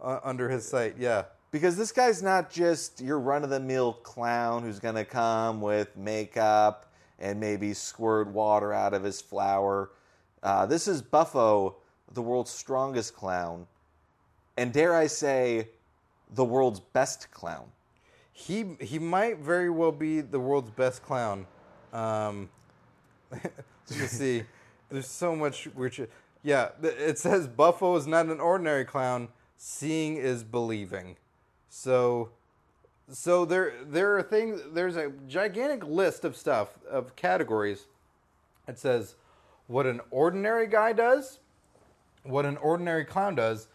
[0.00, 0.96] uh, under his site.
[0.98, 1.24] Yeah.
[1.50, 5.60] Because this guy's not just your run of the mill clown who's going to come
[5.60, 9.90] with makeup and maybe squirt water out of his flower.
[10.42, 11.76] Uh, this is Buffo,
[12.12, 13.66] the world's strongest clown.
[14.58, 15.68] And dare I say,
[16.34, 17.66] the world's best clown.
[18.32, 21.46] He he might very well be the world's best clown.
[21.92, 22.50] Um,
[23.30, 24.42] let's see.
[24.90, 26.10] There's so much shit.
[26.42, 29.28] Yeah, it says Buffo is not an ordinary clown.
[29.56, 31.16] Seeing is believing.
[31.68, 32.30] So,
[33.10, 34.60] so there there are things.
[34.72, 37.86] There's a gigantic list of stuff of categories.
[38.68, 39.16] It says
[39.66, 41.38] what an ordinary guy does,
[42.22, 43.68] what an ordinary clown does,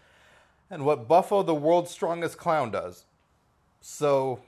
[0.71, 3.03] and what Buffo, the world's strongest clown, does.
[3.81, 4.39] So,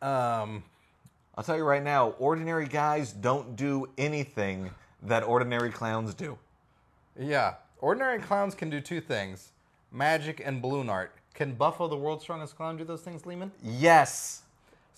[0.00, 0.62] um,
[1.36, 4.70] I'll tell you right now, ordinary guys don't do anything
[5.02, 6.38] that ordinary clowns do.
[7.18, 9.50] yeah, ordinary clowns can do two things:
[9.92, 11.12] magic and balloon art.
[11.34, 13.52] Can Buffo, the world's strongest clown, do those things, Lehman?
[13.62, 14.42] Yes.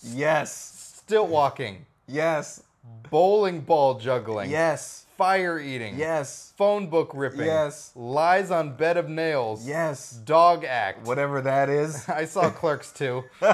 [0.03, 1.03] Yes.
[1.05, 2.63] Stilt walking, Yes.
[3.11, 5.05] bowling ball juggling, Yes.
[5.21, 6.55] Fire eating, Yes.
[6.57, 7.93] phone book ripping, Yes.
[7.95, 10.13] lies on bed of nails, Yes.
[10.13, 11.07] dog act.
[11.07, 12.09] Whatever that is.
[12.09, 13.25] I saw Clerks too.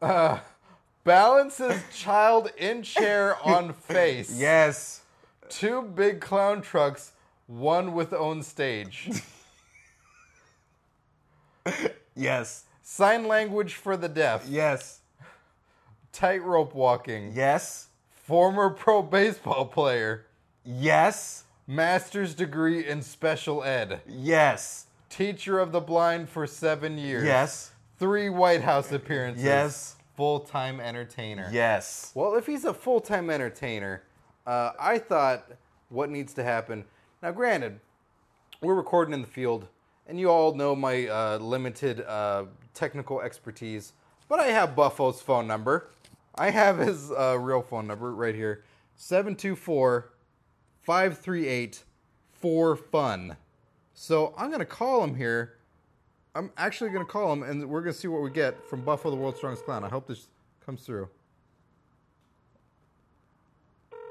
[0.00, 0.38] Uh,
[1.04, 4.30] balances child in chair on face.
[4.32, 5.00] yes.
[5.48, 7.12] Two big clown trucks,
[7.48, 9.10] one with own stage.
[12.16, 12.64] Yes.
[12.82, 14.44] Sign language for the deaf.
[14.48, 15.00] Yes.
[16.12, 17.30] Tightrope walking.
[17.32, 17.88] Yes.
[18.10, 20.26] Former pro baseball player.
[20.68, 21.44] Yes.
[21.66, 24.02] Master's degree in special ed.
[24.06, 24.86] Yes.
[25.08, 27.24] Teacher of the blind for seven years.
[27.24, 27.72] Yes.
[27.98, 29.42] Three White House appearances.
[29.42, 29.96] Yes.
[30.14, 31.48] Full time entertainer.
[31.50, 32.12] Yes.
[32.14, 34.02] Well, if he's a full time entertainer,
[34.46, 35.50] uh, I thought
[35.88, 36.84] what needs to happen.
[37.22, 37.80] Now, granted,
[38.60, 39.68] we're recording in the field,
[40.06, 42.44] and you all know my uh, limited uh,
[42.74, 43.94] technical expertise,
[44.28, 45.88] but I have Buffo's phone number.
[46.34, 48.64] I have his uh, real phone number right here
[48.96, 50.10] 724
[50.88, 51.84] 538
[52.42, 53.36] 4FUN.
[53.92, 55.58] So I'm going to call him here.
[56.34, 58.80] I'm actually going to call him, and we're going to see what we get from
[58.80, 59.84] Buffo, the world's strongest clown.
[59.84, 60.28] I hope this
[60.64, 61.10] comes through.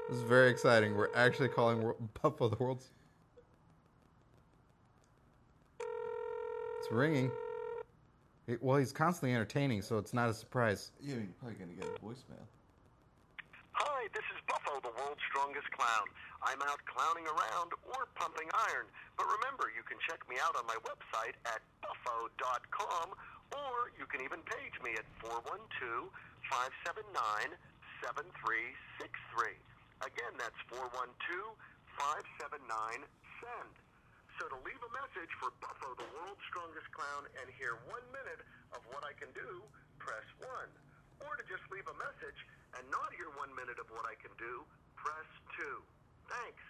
[0.08, 0.94] This is very exciting.
[0.94, 2.90] We're actually calling Wor- Buffalo the world's.
[5.80, 7.32] It's ringing.
[8.46, 10.92] It- well, he's constantly entertaining, so it's not a surprise.
[11.00, 12.46] Yeah, you're probably gonna get a voicemail.
[13.72, 16.08] Hi, this is Buffo, the world's strongest clown.
[16.40, 18.88] I'm out clowning around or pumping iron.
[19.20, 23.12] But remember, you can check me out on my website at buffo.com
[23.52, 26.08] or you can even page me at 412
[26.48, 27.12] 579
[28.00, 29.52] 7363.
[30.00, 31.12] Again, that's 412
[32.00, 33.04] 579
[33.42, 33.74] SEND.
[34.38, 38.38] So to leave a message for Buffo, the world's strongest clown, and hear one minute
[38.70, 39.60] of what I can do,
[39.98, 40.87] press 1.
[41.20, 42.38] Or to just leave a message
[42.78, 44.62] and not hear one minute of what I can do,
[44.94, 45.64] press 2.
[46.28, 46.62] Thanks.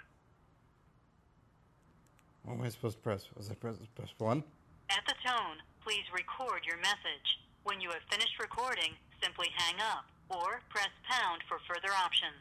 [2.44, 3.28] What am I supposed to press?
[3.36, 4.42] Was I press, press one?
[4.88, 7.44] At the tone, please record your message.
[7.64, 12.40] When you have finished recording, simply hang up or press pound for further options.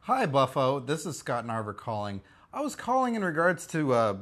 [0.00, 0.80] Hi, Buffo.
[0.80, 2.20] This is Scott Narver calling.
[2.52, 4.16] I was calling in regards to uh,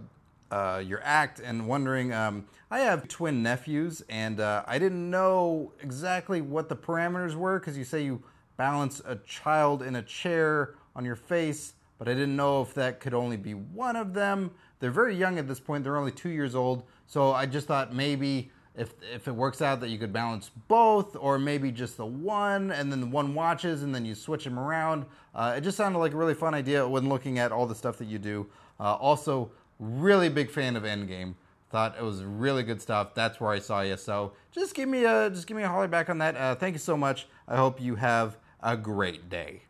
[0.53, 2.13] uh, your act and wondering.
[2.13, 7.59] Um, I have twin nephews, and uh, I didn't know exactly what the parameters were
[7.59, 8.23] because you say you
[8.59, 13.01] balance a child in a chair on your face, but I didn't know if that
[13.01, 14.51] could only be one of them.
[14.79, 17.95] They're very young at this point, they're only two years old, so I just thought
[17.95, 22.07] maybe if if it works out that you could balance both, or maybe just the
[22.07, 25.07] one, and then the one watches, and then you switch them around.
[25.35, 27.97] Uh, it just sounded like a really fun idea when looking at all the stuff
[27.99, 28.47] that you do.
[28.81, 29.51] Uh, also,
[29.83, 31.35] really big fan of Endgame.
[31.71, 33.15] Thought it was really good stuff.
[33.15, 33.97] That's where I saw you.
[33.97, 36.37] So just give me a just give me a holler back on that.
[36.37, 37.27] Uh, thank you so much.
[37.49, 39.63] I hope you have a great day.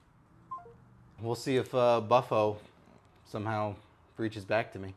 [1.20, 2.58] We'll see if uh, Buffo
[3.24, 3.76] somehow
[4.16, 4.94] reaches back to me.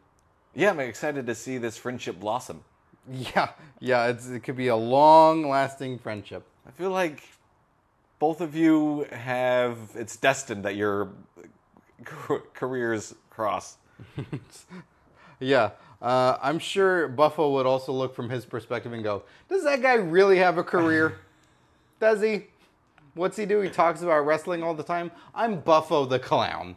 [0.55, 2.63] Yeah, I'm excited to see this friendship blossom.
[3.11, 3.49] Yeah,
[3.79, 6.43] yeah, it's, it could be a long-lasting friendship.
[6.67, 7.21] I feel like
[8.17, 11.11] both of you have it's destined that your
[12.53, 13.77] careers cross.
[15.39, 15.71] Yeah,
[16.01, 19.95] uh, I'm sure Buffo would also look from his perspective and go, "Does that guy
[19.95, 21.17] really have a career?
[21.99, 22.47] Does he?
[23.13, 23.61] What's he do?
[23.61, 25.11] He talks about wrestling all the time.
[25.33, 26.75] I'm Buffo the clown.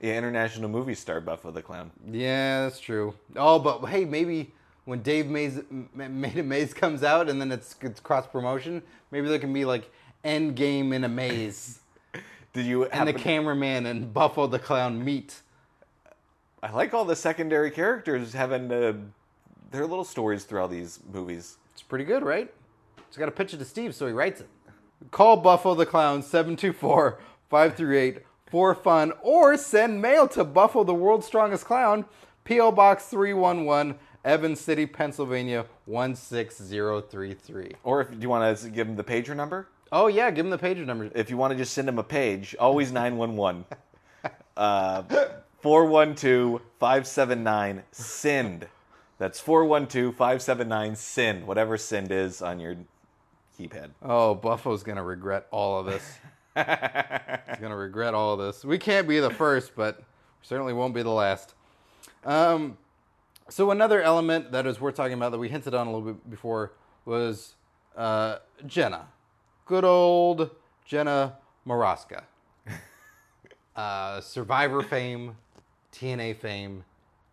[0.00, 1.90] Yeah, international movie star Buffo the Clown.
[2.10, 3.14] Yeah, that's true.
[3.36, 4.50] Oh, but hey, maybe
[4.86, 9.28] when Dave Mays M- Made Maze comes out and then it's, it's cross promotion, maybe
[9.28, 9.90] there can be like
[10.24, 11.80] End Game in a maze,
[12.54, 15.42] Did you and the cameraman and Buffo the clown meet.
[16.62, 18.92] I like all the secondary characters having uh,
[19.70, 21.56] their little stories through all these movies.
[21.72, 22.52] It's pretty good, right?
[23.08, 24.48] Just got to pitch it to Steve so he writes it.
[25.10, 31.26] Call Buffalo the Clown 724 538 for fun or send mail to Buffalo the World's
[31.26, 32.04] Strongest Clown,
[32.44, 32.72] P.O.
[32.72, 33.94] Box 311,
[34.24, 37.72] Evans City, Pennsylvania 16033.
[37.84, 40.58] Or if you want to give him the pager number, Oh, yeah, give him the
[40.58, 41.10] pager number.
[41.16, 43.64] if you want to just send him a page, always 911.
[44.56, 45.02] Uh,
[45.62, 48.66] 412 579 SIND.
[49.18, 52.76] That's 412 579 SIND, whatever SIND is on your
[53.58, 53.90] keypad.
[54.02, 56.18] Oh, Buffalo's going to regret all of this.
[56.56, 58.64] He's going to regret all of this.
[58.64, 60.04] We can't be the first, but we
[60.42, 61.54] certainly won't be the last.
[62.24, 62.78] Um,
[63.48, 66.30] so another element that is worth talking about that we hinted on a little bit
[66.30, 66.72] before
[67.04, 67.54] was
[67.96, 69.06] uh, Jenna,
[69.66, 70.50] good old
[70.84, 71.36] Jenna
[71.66, 72.22] Morasca,
[73.76, 75.36] uh, Survivor fame,
[75.92, 76.84] TNA fame,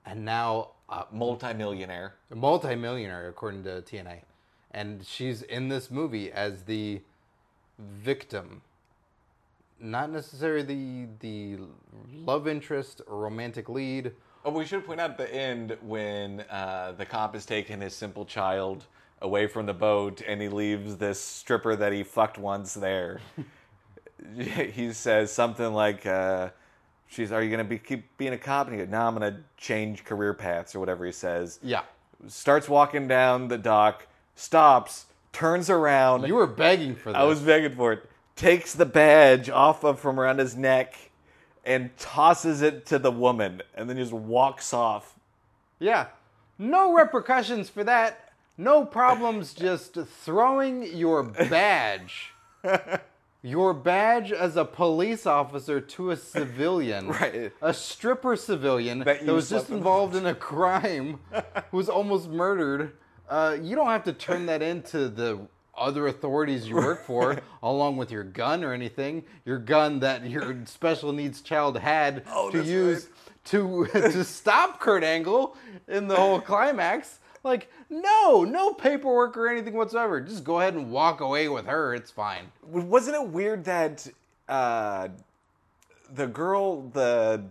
[0.05, 2.13] and now uh, Multimillionaire.
[2.31, 4.21] a multimillionaire according to TNA,
[4.71, 7.01] and she's in this movie as the
[7.79, 8.61] victim,
[9.79, 11.63] not necessarily the the
[12.13, 14.11] love interest or romantic lead.
[14.45, 17.93] Oh, we should point out at the end when uh, the cop has taken his
[17.93, 18.85] simple child
[19.21, 23.19] away from the boat and he leaves this stripper that he fucked once there.
[24.37, 26.49] he says something like, uh,
[27.07, 29.41] "She's, are you gonna be keep being a cop?" And he goes, "No, I'm gonna
[29.57, 31.81] change career paths or whatever he says." Yeah,
[32.27, 36.27] Starts walking down the dock, stops, turns around.
[36.27, 37.17] you were begging for this.
[37.19, 38.09] I was begging for it.
[38.35, 41.11] Takes the badge off of from around his neck
[41.65, 45.15] and tosses it to the woman, and then just walks off.
[45.79, 46.07] yeah,
[46.57, 48.31] no repercussions for that.
[48.57, 49.53] No problems.
[49.53, 49.93] Just
[50.23, 52.33] throwing your badge.
[53.47, 57.53] Your badge as a police officer to a civilian, Right.
[57.61, 61.19] A stripper civilian That that, was just involved in a crime,
[61.71, 62.97] who was almost murdered.
[63.29, 65.39] Uh, you don't have to turn that into the
[65.77, 69.23] other authorities you work for, along with your gun or anything.
[69.45, 73.07] Your gun that your special needs child had Oh, to use
[73.45, 75.55] to to stop Kurt Angle
[75.87, 77.19] in the whole climax.
[77.47, 80.21] Like, no, no paperwork or anything whatsoever.
[80.21, 81.95] Just go ahead and walk away with her.
[81.95, 82.51] It's fine.
[82.63, 84.05] Wasn't it weird that
[84.49, 85.07] uh,
[86.13, 87.43] the girl, the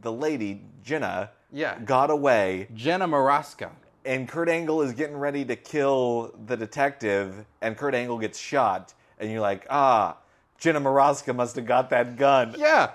[0.00, 1.78] the lady Jenna, Yeah.
[1.84, 3.70] got away, Jenna Morasca.
[4.04, 8.94] and Kurt Angle is getting ready to kill the detective, and Kurt Angle gets shot,
[9.20, 10.16] and you're like, ah,
[10.58, 12.54] Jenna Morasca must have got that gun.
[12.58, 12.90] Yeah.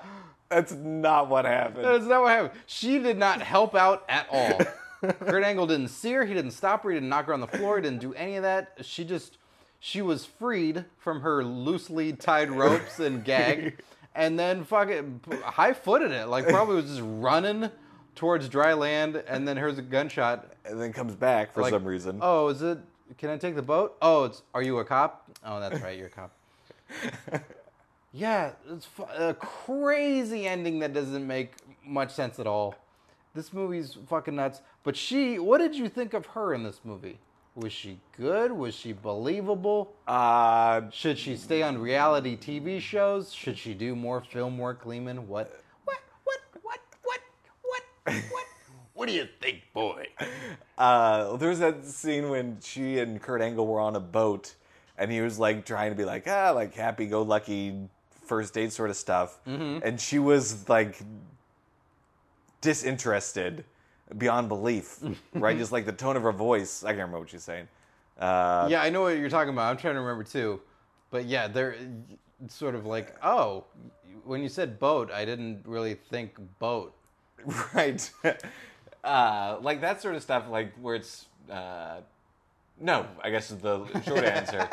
[0.50, 1.84] That's not what happened.
[1.86, 2.60] That's not what happened.
[2.66, 4.60] She did not help out at all.
[5.02, 6.26] Kurt Angle didn't see her.
[6.26, 6.90] He didn't stop her.
[6.90, 7.78] He didn't knock her on the floor.
[7.78, 8.78] He didn't do any of that.
[8.82, 9.38] She just,
[9.80, 13.80] she was freed from her loosely tied ropes and gag,
[14.16, 16.28] and then fucking high footed it.
[16.28, 17.70] Like probably was just running
[18.16, 20.54] towards dry land, and then here's a gunshot.
[20.66, 22.20] and then comes back for Like, some reason.
[22.22, 22.80] Oh, is it?
[23.18, 23.96] Can I take the boat?
[24.02, 24.42] Oh, it's.
[24.54, 25.30] Are you a cop?
[25.46, 25.98] Oh, that's right.
[25.98, 26.32] You're a cop.
[28.14, 28.88] yeah, it's
[29.18, 31.54] a crazy ending that doesn't make
[31.86, 32.76] much sense at all.
[33.38, 34.64] This movie's fucking nuts.
[34.84, 37.20] But she, what did you think of her in this movie?
[37.54, 38.52] Was she good?
[38.52, 39.94] Was she believable?
[40.08, 43.32] Uh, Should she stay on reality TV shows?
[43.32, 45.28] Should she do more film work, Lehman?
[45.28, 45.52] What?
[45.86, 46.00] What?
[46.24, 46.40] What?
[46.64, 46.80] What?
[47.04, 47.20] What?
[47.62, 48.16] What?
[48.32, 48.46] What?
[48.96, 50.08] what do you think, boy?
[50.76, 54.56] Uh, was that scene when she and Kurt Angle were on a boat,
[54.98, 57.88] and he was like trying to be like ah, like happy go lucky
[58.26, 59.86] first date sort of stuff, mm-hmm.
[59.86, 61.00] and she was like
[62.62, 63.66] disinterested
[64.18, 65.00] beyond belief,
[65.34, 65.58] right?
[65.58, 66.84] Just like the tone of her voice.
[66.84, 67.68] I can't remember what she's saying.
[68.20, 69.70] Uh, Yeah, I know what you're talking about.
[69.70, 70.62] I'm trying to remember too.
[71.10, 71.76] But yeah, they're
[72.48, 73.66] sort of like, oh,
[74.24, 76.94] when you said boat, I didn't really think boat.
[77.74, 78.10] right.
[79.04, 82.02] uh, like that sort of stuff, like where it's uh,
[82.80, 83.06] no.
[83.24, 84.68] I guess is the short answer.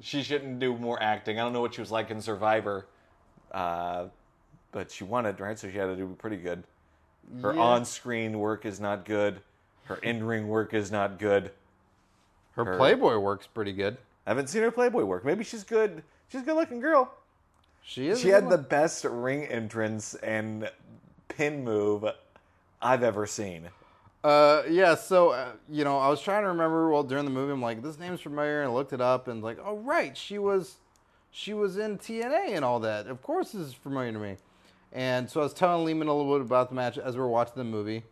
[0.00, 1.40] she shouldn't do more acting.
[1.40, 2.86] I don't know what she was like in Survivor,
[3.52, 4.06] uh,
[4.70, 5.58] but she won it, right?
[5.58, 6.62] So she had to do pretty good.
[7.42, 7.60] Her Yeah.
[7.60, 9.40] on-screen work is not good.
[9.84, 11.50] Her in-ring work is not good.
[12.52, 13.96] Her, Her- Playboy works pretty good.
[14.26, 15.24] I haven't seen her Playboy work.
[15.24, 16.02] Maybe she's good.
[16.28, 17.10] She's a good-looking girl.
[17.82, 18.20] She is.
[18.20, 20.70] She had the best ring entrance and
[21.28, 22.04] pin move
[22.82, 23.68] I've ever seen.
[24.22, 24.94] Uh, yeah.
[24.94, 26.90] So uh, you know, I was trying to remember.
[26.90, 29.42] Well, during the movie, I'm like, this name's familiar, and I looked it up, and
[29.42, 30.76] like, oh right, she was,
[31.30, 33.06] she was in TNA and all that.
[33.06, 34.36] Of course, this is familiar to me.
[34.92, 37.28] And so I was telling Lehman a little bit about the match as we were
[37.28, 38.02] watching the movie,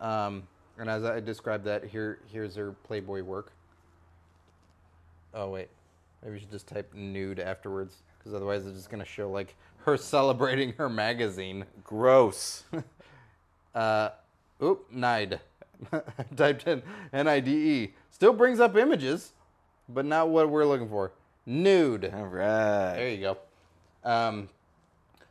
[0.00, 0.42] um,
[0.78, 3.52] and as I described that, here, here's her Playboy work.
[5.32, 5.68] Oh wait,
[6.22, 9.54] maybe we should just type nude afterwards, because otherwise it's just gonna show like
[9.84, 11.64] her celebrating her magazine.
[11.82, 12.64] Gross.
[13.74, 14.10] Uh,
[14.62, 15.40] oop, NIDE.
[16.36, 16.80] Typed in
[17.12, 17.94] N I D E.
[18.10, 19.32] Still brings up images,
[19.88, 21.10] but not what we're looking for.
[21.44, 22.12] Nude.
[22.14, 22.94] All right.
[22.94, 23.38] There you go.
[24.04, 24.48] Um,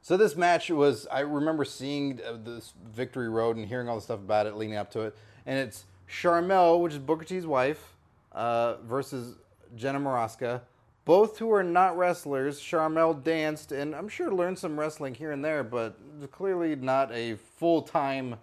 [0.04, 4.01] so this match was, I remember seeing uh, this Victory Road and hearing all the
[4.01, 5.16] stuff about it leading up to it.
[5.45, 7.95] And it's Sharmell, which is Booker T's wife,
[8.34, 9.38] uh, versus
[9.78, 10.60] Jenna Morasca.
[11.06, 12.60] Both who are not wrestlers.
[12.60, 15.97] Sharmell danced and I'm sure learned some wrestling here and there, but
[16.32, 18.36] clearly not a full time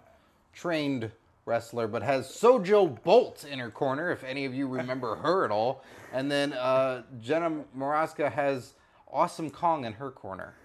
[0.53, 1.11] trained
[1.45, 5.51] wrestler, but has Sojo Bolt in her corner, if any of you remember her at
[5.51, 5.83] all.
[6.11, 8.73] And then uh, Jenna Morasca has
[9.11, 10.55] Awesome Kong in her corner.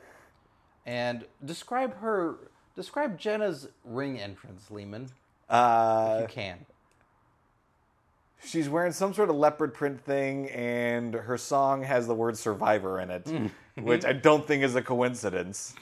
[0.86, 2.36] And describe her,
[2.76, 5.10] describe Jenna's ring entrance, Lehman, if
[5.50, 6.64] Uh, you can.
[8.44, 13.00] she's wearing some sort of leopard print thing, and her song has the word "survivor"
[13.00, 13.26] in it,
[13.74, 15.74] which I don't think is a coincidence.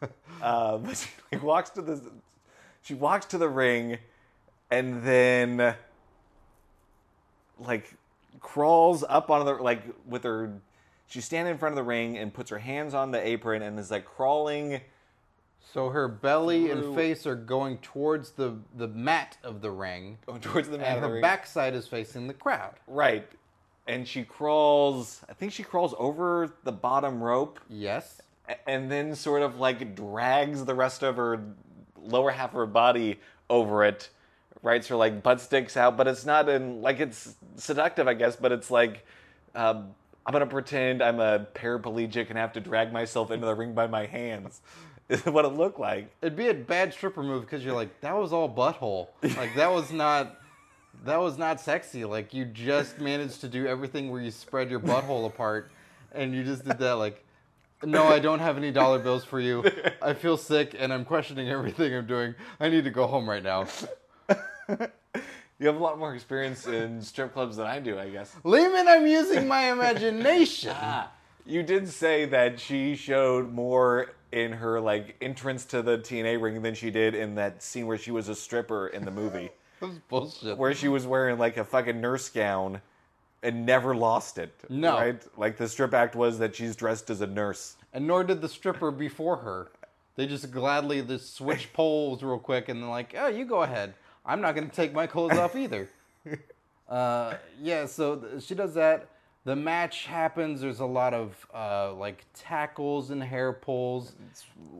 [0.42, 2.02] uh, but she like, walks to the,
[2.82, 3.98] she walks to the ring,
[4.72, 5.74] and then
[7.60, 7.94] like
[8.40, 10.52] crawls up on the like with her.
[11.08, 13.78] She's standing in front of the ring and puts her hands on the apron and
[13.78, 14.80] is like crawling.
[15.72, 20.18] So her belly Through- and face are going towards the, the mat of the ring,
[20.26, 21.22] Going Towards the mat and of the her ring.
[21.22, 22.74] backside is facing the crowd.
[22.86, 23.26] Right.
[23.86, 28.20] And she crawls, I think she crawls over the bottom rope Yes.
[28.66, 31.40] and then sort of like drags the rest of her
[32.00, 33.18] lower half of her body
[33.50, 34.10] over it.
[34.62, 38.14] Right, so her like butt sticks out, but it's not in like it's seductive, I
[38.14, 38.34] guess.
[38.36, 39.06] But it's like
[39.54, 39.94] um,
[40.28, 43.86] I'm gonna pretend I'm a paraplegic and have to drag myself into the ring by
[43.86, 44.60] my hands.
[45.08, 46.10] Is what it looked like.
[46.20, 49.08] It'd be a bad stripper move because you're like, that was all butthole.
[49.38, 50.38] Like that was not,
[51.06, 52.04] that was not sexy.
[52.04, 55.72] Like you just managed to do everything where you spread your butthole apart,
[56.12, 56.96] and you just did that.
[56.96, 57.24] Like,
[57.82, 59.64] no, I don't have any dollar bills for you.
[60.02, 62.34] I feel sick and I'm questioning everything I'm doing.
[62.60, 63.66] I need to go home right now.
[65.58, 68.32] You have a lot more experience in strip clubs than I do, I guess.
[68.44, 70.72] Lehman, I'm using my imagination.
[70.80, 71.10] Ah,
[71.46, 76.62] you did say that she showed more in her like entrance to the TNA ring
[76.62, 79.50] than she did in that scene where she was a stripper in the movie,
[79.80, 80.58] That was bullshit.
[80.58, 82.80] where she was wearing like a fucking nurse gown
[83.42, 84.52] and never lost it.
[84.68, 84.94] No.
[84.98, 85.22] right?
[85.38, 87.76] Like the strip act was that she's dressed as a nurse.
[87.94, 89.70] and nor did the stripper before her.
[90.16, 93.94] They just gladly just switch poles real quick, and they're like, "Oh, you go ahead.
[94.28, 95.88] I'm not going to take my clothes off either."
[96.88, 99.08] Uh, yeah, so th- she does that.
[99.44, 100.62] The match happens.
[100.62, 104.14] There's a lot of uh, like tackles and hair pulls,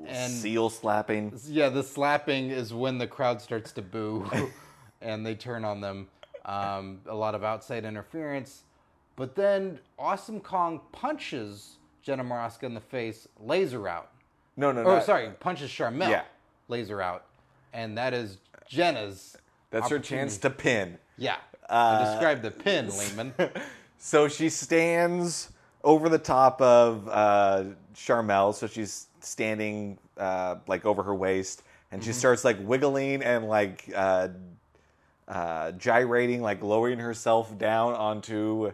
[0.07, 1.38] and Seal slapping.
[1.49, 4.26] yeah, the slapping is when the crowd starts to boo
[5.03, 6.09] and they turn on them.
[6.46, 8.62] Um, a lot of outside interference.
[9.16, 14.12] But then Awesome Kong punches Jenna Morasca in the face, laser out.
[14.57, 16.22] No, no, Oh, not- sorry, punches Sharmell, Yeah.
[16.68, 17.26] laser out.
[17.74, 18.38] And that is
[18.69, 19.37] Jenna's.
[19.71, 20.99] That's her chance to pin.
[21.16, 21.37] Yeah.
[21.69, 23.35] Uh, I described the pin, Lehman.
[24.01, 25.51] So she stands
[25.83, 27.64] over the top of uh,
[27.97, 28.55] Sharmell.
[28.55, 33.91] So she's standing uh, like over her waist, and she starts like wiggling and like
[33.95, 34.29] uh,
[35.27, 38.73] uh, gyrating, like lowering herself down onto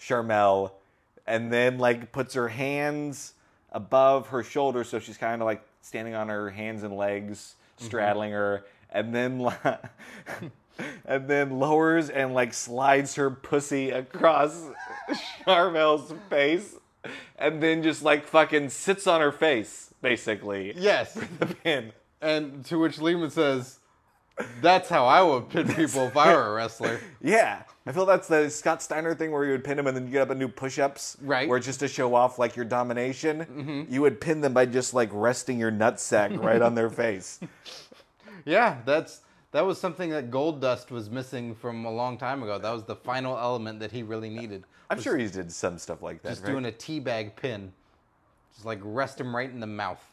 [0.00, 0.72] Sharmell,
[1.26, 3.34] and then like puts her hands
[3.70, 8.32] above her shoulders, so she's kind of like standing on her hands and legs, straddling
[8.32, 8.64] her,
[8.94, 9.50] and then.
[11.06, 14.70] And then lowers and like slides her pussy across
[15.46, 16.74] Sharmell's face,
[17.38, 20.72] and then just like fucking sits on her face, basically.
[20.76, 21.16] yes.
[21.38, 21.92] The pin.
[22.20, 23.78] And to which Lehman says,
[24.60, 26.98] that's how I would pin people if I were a wrestler.
[27.20, 27.62] Yeah.
[27.86, 30.12] I feel that's the Scott Steiner thing where you would pin them and then you
[30.12, 31.18] get up and do push ups.
[31.20, 31.46] Right.
[31.46, 33.92] Where just to show off like your domination, mm-hmm.
[33.92, 37.40] you would pin them by just like resting your nutsack right on their face.
[38.44, 39.22] Yeah, that's
[39.52, 42.58] that was something that Goldust was missing from a long time ago.
[42.58, 44.64] That was the final element that he really needed.
[44.90, 46.30] I'm sure he did some stuff like that.
[46.30, 46.50] Just right?
[46.50, 47.72] doing a teabag pin.
[48.52, 50.04] Just like rest him right in the mouth.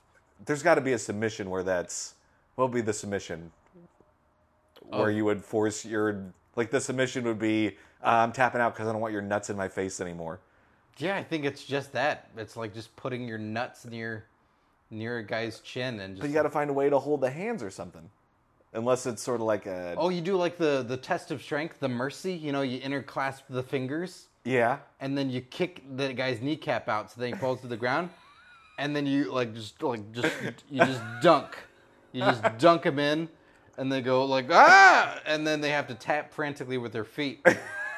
[0.46, 2.16] There's got to be a submission where that's
[2.56, 3.52] what would be the submission
[4.90, 8.88] where you would force your like the submission would be uh, I'm tapping out because
[8.88, 10.40] I don't want your nuts in my face anymore.
[10.98, 12.30] Yeah, I think it's just that.
[12.38, 14.26] It's like just putting your nuts near
[14.90, 17.22] near a guy's chin and just But you got to find a way to hold
[17.22, 18.10] the hands or something,
[18.74, 21.80] unless it's sort of like a Oh, you do like the the test of strength,
[21.80, 24.28] the mercy, you know, you interclasp the fingers.
[24.44, 24.80] Yeah.
[25.00, 28.10] and then you kick the guy's kneecap out so then he falls to the ground.
[28.80, 30.34] And then you like just like just
[30.70, 31.56] you just dunk.
[32.12, 33.30] You just dunk him in.
[33.78, 35.20] And they go like ah!
[35.26, 37.46] And then they have to tap frantically with their feet.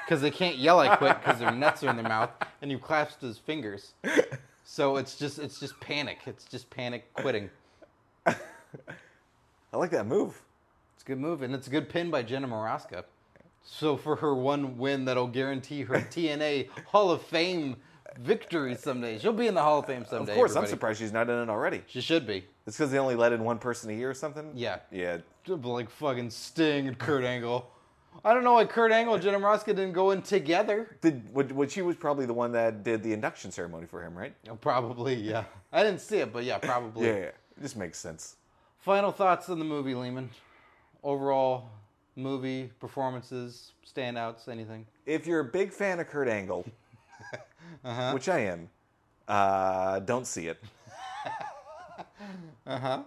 [0.06, 2.30] Because they can't yell i quit because their nuts are in their mouth.
[2.62, 3.94] And you clasped his fingers.
[4.66, 6.20] So it's just it's just panic.
[6.26, 7.50] It's just panic quitting.
[8.26, 8.36] I
[9.74, 10.42] like that move.
[11.04, 13.04] It's a good move and it's a good pin by jenna morasca
[13.62, 17.76] so for her one win that'll guarantee her tna hall of fame
[18.20, 21.12] victory someday she'll be in the hall of fame someday Of course, I'm surprised she's
[21.12, 21.82] not in it already.
[21.88, 22.46] She should be.
[22.66, 24.52] It's because they only let in one person a year or something.
[24.56, 24.78] Yeah.
[24.92, 25.18] Yeah.
[25.48, 27.70] Like fucking Sting and Kurt Angle.
[28.24, 30.96] I don't know why Kurt Angle and Jenna Morasca didn't go in together.
[31.02, 34.16] Did what, what she was probably the one that did the induction ceremony for him,
[34.16, 34.34] right?
[34.50, 35.44] Oh, Probably, yeah.
[35.74, 37.08] I didn't see it, but yeah, probably.
[37.08, 37.22] Yeah, yeah.
[37.58, 38.38] It just makes sense.
[38.80, 40.30] Final thoughts on the movie, Lehman?
[41.04, 41.70] Overall,
[42.16, 44.86] movie, performances, standouts, anything?
[45.06, 46.66] If you're a big fan of Kurt Angle,
[47.86, 48.12] Uh-huh.
[48.14, 48.70] which I am,
[49.28, 50.62] uh, don't see it.
[52.66, 53.04] Uh huh.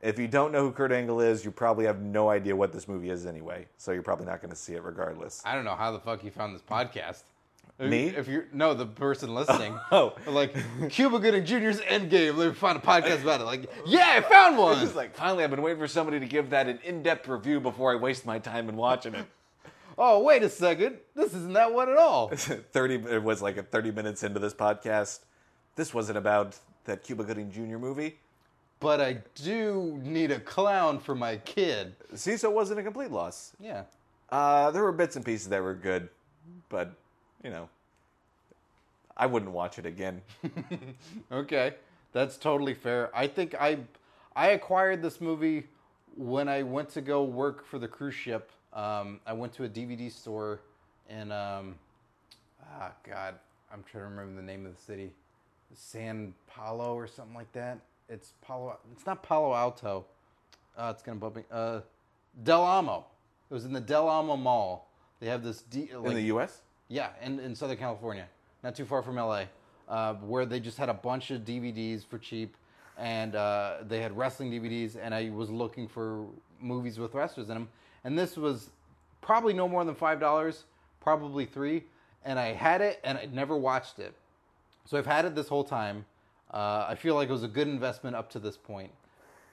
[0.00, 2.88] If you don't know who Kurt Angle is, you probably have no idea what this
[2.88, 3.66] movie is anyway.
[3.76, 5.42] So you're probably not going to see it regardless.
[5.44, 7.22] I don't know how the fuck you found this podcast.
[7.78, 8.06] If- Me?
[8.08, 9.78] If you're no, the person listening.
[9.92, 10.14] Oh.
[10.26, 10.54] like
[10.90, 12.36] Cuba Gooding Jr.'s Endgame.
[12.36, 13.44] Let me find a podcast about it.
[13.44, 14.72] Like, yeah, I found one.
[14.72, 17.60] It's just like finally, I've been waiting for somebody to give that an in-depth review
[17.60, 19.26] before I waste my time in watching it.
[19.98, 20.96] oh, wait a second.
[21.14, 22.28] This isn't that one at all.
[22.28, 22.94] Thirty.
[22.94, 25.20] It was like a thirty minutes into this podcast.
[25.74, 27.76] This wasn't about that Cuba Gooding Jr.
[27.76, 28.16] movie.
[28.80, 31.94] but I do need a clown for my kid.
[32.14, 33.52] See, so it wasn't a complete loss.
[33.60, 33.82] Yeah.
[34.30, 36.08] Uh, there were bits and pieces that were good,
[36.70, 36.94] but
[37.46, 37.68] you know,
[39.16, 40.20] I wouldn't watch it again.
[41.32, 41.74] Okay.
[42.12, 43.10] That's totally fair.
[43.14, 43.78] I think I
[44.34, 45.64] I acquired this movie
[46.16, 48.50] when I went to go work for the cruise ship.
[48.72, 50.60] Um, I went to a DVD store
[51.08, 51.74] and um,
[52.64, 53.34] ah God,
[53.72, 55.12] I'm trying to remember the name of the city.
[55.74, 57.78] San Paulo or something like that.
[58.08, 60.06] It's Palo it's not Palo Alto.
[60.76, 61.42] Uh, it's gonna bump me.
[61.50, 61.80] Uh,
[62.42, 63.04] Del Amo.
[63.50, 64.88] It was in the Del Amo Mall.
[65.20, 66.62] They have this D, like, in the U.S.
[66.88, 68.26] yeah, in, in Southern California,
[68.62, 69.44] not too far from LA,
[69.88, 72.56] uh, where they just had a bunch of DVDs for cheap,
[72.98, 76.24] and uh, they had wrestling DVDs, and I was looking for
[76.60, 77.68] movies with wrestlers in them,
[78.04, 78.70] and this was
[79.20, 80.64] probably no more than five dollars,
[81.00, 81.84] probably three,
[82.24, 84.14] and I had it, and I never watched it,
[84.84, 86.04] so I've had it this whole time.
[86.52, 88.92] Uh, I feel like it was a good investment up to this point.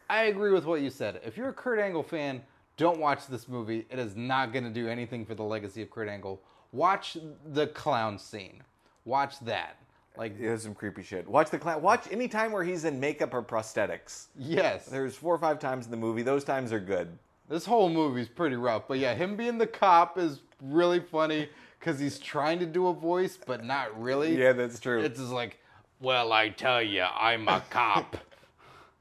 [0.09, 1.21] I agree with what you said.
[1.25, 2.43] If you're a Kurt Angle fan,
[2.77, 3.85] don't watch this movie.
[3.89, 6.39] It is not going to do anything for the legacy of Kurt Angle.
[6.73, 7.17] Watch
[7.53, 8.61] the clown scene.
[9.05, 9.77] Watch that.
[10.17, 11.27] Like was some creepy shit.
[11.27, 11.81] Watch the clown.
[11.81, 14.27] Watch any time where he's in makeup or prosthetics.
[14.37, 16.23] yes, There's four or five times in the movie.
[16.23, 17.17] Those times are good.
[17.47, 18.87] this whole movie's pretty rough.
[18.87, 21.47] But yeah, him being the cop is really funny
[21.79, 24.35] because he's trying to do a voice, but not really.
[24.35, 25.01] Yeah, that's true.
[25.01, 25.59] It's just like,
[25.99, 28.17] well, I tell you, I'm a cop.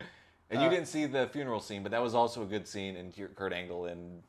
[0.51, 2.97] and you uh, didn't see the funeral scene, but that was also a good scene
[2.97, 4.23] in Kurt Angle in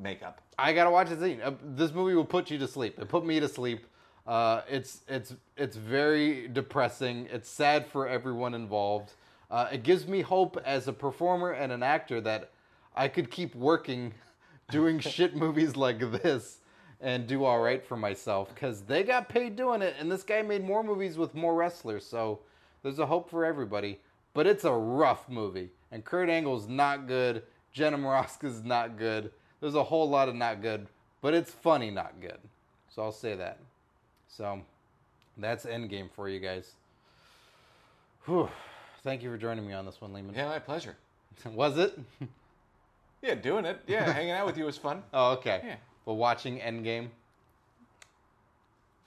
[0.00, 0.40] makeup.
[0.58, 1.40] I gotta watch the scene.
[1.42, 2.98] Uh, this movie will put you to sleep.
[2.98, 3.86] It put me to sleep.
[4.26, 7.28] Uh, it's it's it's very depressing.
[7.30, 9.12] It's sad for everyone involved.
[9.50, 12.50] Uh, it gives me hope as a performer and an actor that
[12.94, 14.14] I could keep working,
[14.70, 16.58] doing shit movies like this,
[17.00, 20.42] and do all right for myself because they got paid doing it, and this guy
[20.42, 22.06] made more movies with more wrestlers.
[22.06, 22.40] So
[22.82, 24.00] there's a hope for everybody.
[24.32, 27.42] But it's a rough movie, and Kurt Angle's not good.
[27.72, 29.32] Jenna Morasca's not good.
[29.60, 30.86] There's a whole lot of not good,
[31.20, 32.38] but it's funny not good.
[32.88, 33.58] So I'll say that.
[34.28, 34.60] So
[35.36, 36.74] that's Endgame for you guys.
[38.24, 38.48] Whew.
[39.02, 40.34] Thank you for joining me on this one, Lehman.
[40.34, 40.96] Yeah, my pleasure.
[41.54, 41.98] Was it?
[43.22, 43.80] Yeah, doing it.
[43.86, 45.02] Yeah, hanging out with you was fun.
[45.12, 45.60] Oh, okay.
[45.64, 45.76] Yeah.
[46.06, 47.08] But watching Endgame.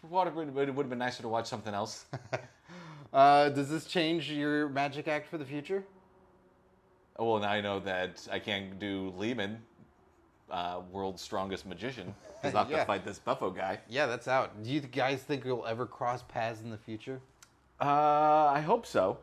[0.01, 2.05] For what it would, it would have been nicer to watch something else.
[3.13, 5.83] Uh, does this change your magic act for the future?
[7.19, 9.61] Oh, well, now I know that I can't do Lehman,
[10.53, 12.13] uh, world's strongest magician.
[12.43, 12.79] He's not Yeah.
[12.79, 13.79] to fight this Buffo guy.
[13.89, 14.63] Yeah, that's out.
[14.63, 17.19] Do you guys think you'll ever cross paths in the future?
[17.81, 19.17] Uh, I hope so.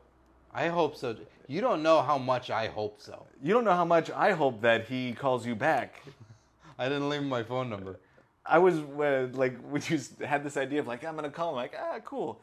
[0.53, 1.17] I hope so.
[1.47, 3.27] You don't know how much I hope so.
[3.43, 6.03] You don't know how much I hope that he calls you back.
[6.79, 8.01] I didn't leave him my phone number.
[8.45, 11.57] I was uh, like, we just had this idea of like, I'm gonna call him,
[11.57, 12.41] like, ah, cool.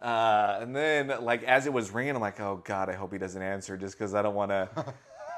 [0.00, 3.18] Uh, and then like as it was ringing, I'm like, oh god, I hope he
[3.18, 4.68] doesn't answer, just because I don't want to.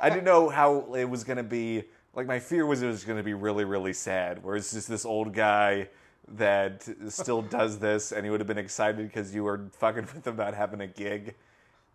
[0.00, 1.82] I didn't know how it was gonna be.
[2.14, 5.04] Like my fear was it was gonna be really, really sad, where it's just this
[5.04, 5.88] old guy
[6.28, 10.26] that still does this, and he would have been excited because you were fucking with
[10.26, 11.34] him about having a gig,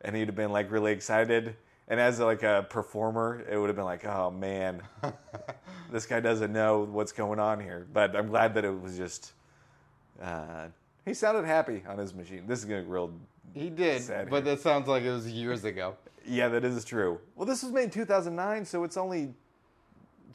[0.01, 1.55] and he'd have been like really excited.
[1.87, 4.81] And as like a performer, it would have been like, oh man,
[5.91, 7.87] this guy doesn't know what's going on here.
[7.93, 9.33] But I'm glad that it was just.
[10.21, 10.65] Uh,
[11.05, 12.45] he sounded happy on his machine.
[12.47, 13.13] This is gonna get real.
[13.53, 14.41] He did, but here.
[14.41, 15.95] that sounds like it was years ago.
[16.25, 17.19] Yeah, that is true.
[17.35, 19.33] Well, this was made in 2009, so it's only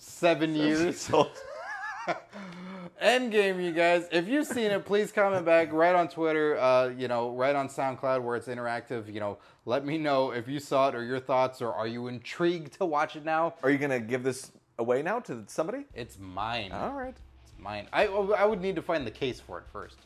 [0.03, 1.09] Seven years.
[3.03, 4.09] Endgame, you guys.
[4.11, 5.72] If you've seen it, please comment back.
[5.72, 9.12] Right on Twitter, uh, you know, right on SoundCloud where it's interactive.
[9.12, 12.09] You know, let me know if you saw it or your thoughts, or are you
[12.09, 13.55] intrigued to watch it now?
[13.62, 14.50] are you gonna give this
[14.80, 15.84] away now to somebody?
[15.94, 16.72] It's mine.
[16.72, 17.14] All right.
[17.44, 17.86] It's mine.
[17.92, 19.98] I I would need to find the case for it first.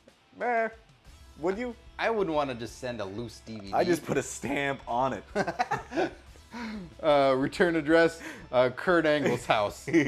[0.43, 0.69] Eh,
[1.39, 1.75] would you?
[1.99, 3.73] I wouldn't want to just send a loose DVD.
[3.73, 5.25] I just put a stamp on it.
[7.03, 8.21] uh, return address,
[8.53, 9.89] uh, Kurt Angle's house.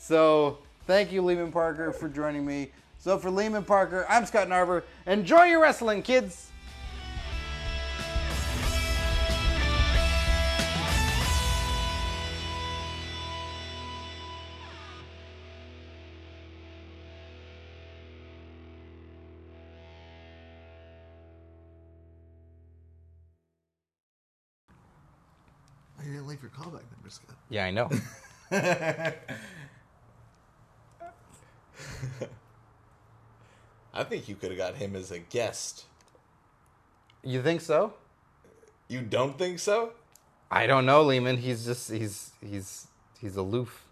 [0.00, 2.70] So thank you, Lehman Parker, for joining me.
[2.98, 4.84] So for Lehman Parker, I'm Scott Narver.
[5.06, 6.47] Enjoy your wrestling, kids.
[26.08, 27.36] You didn't leave your callback number, Scott.
[27.50, 27.90] Yeah, I know.
[33.92, 35.84] I think you could have got him as a guest.
[37.22, 37.92] you think so?
[38.88, 39.92] You don't think so?
[40.50, 41.36] I don't know, Lehman.
[41.36, 42.86] He's just he's he's
[43.20, 43.84] he's aloof.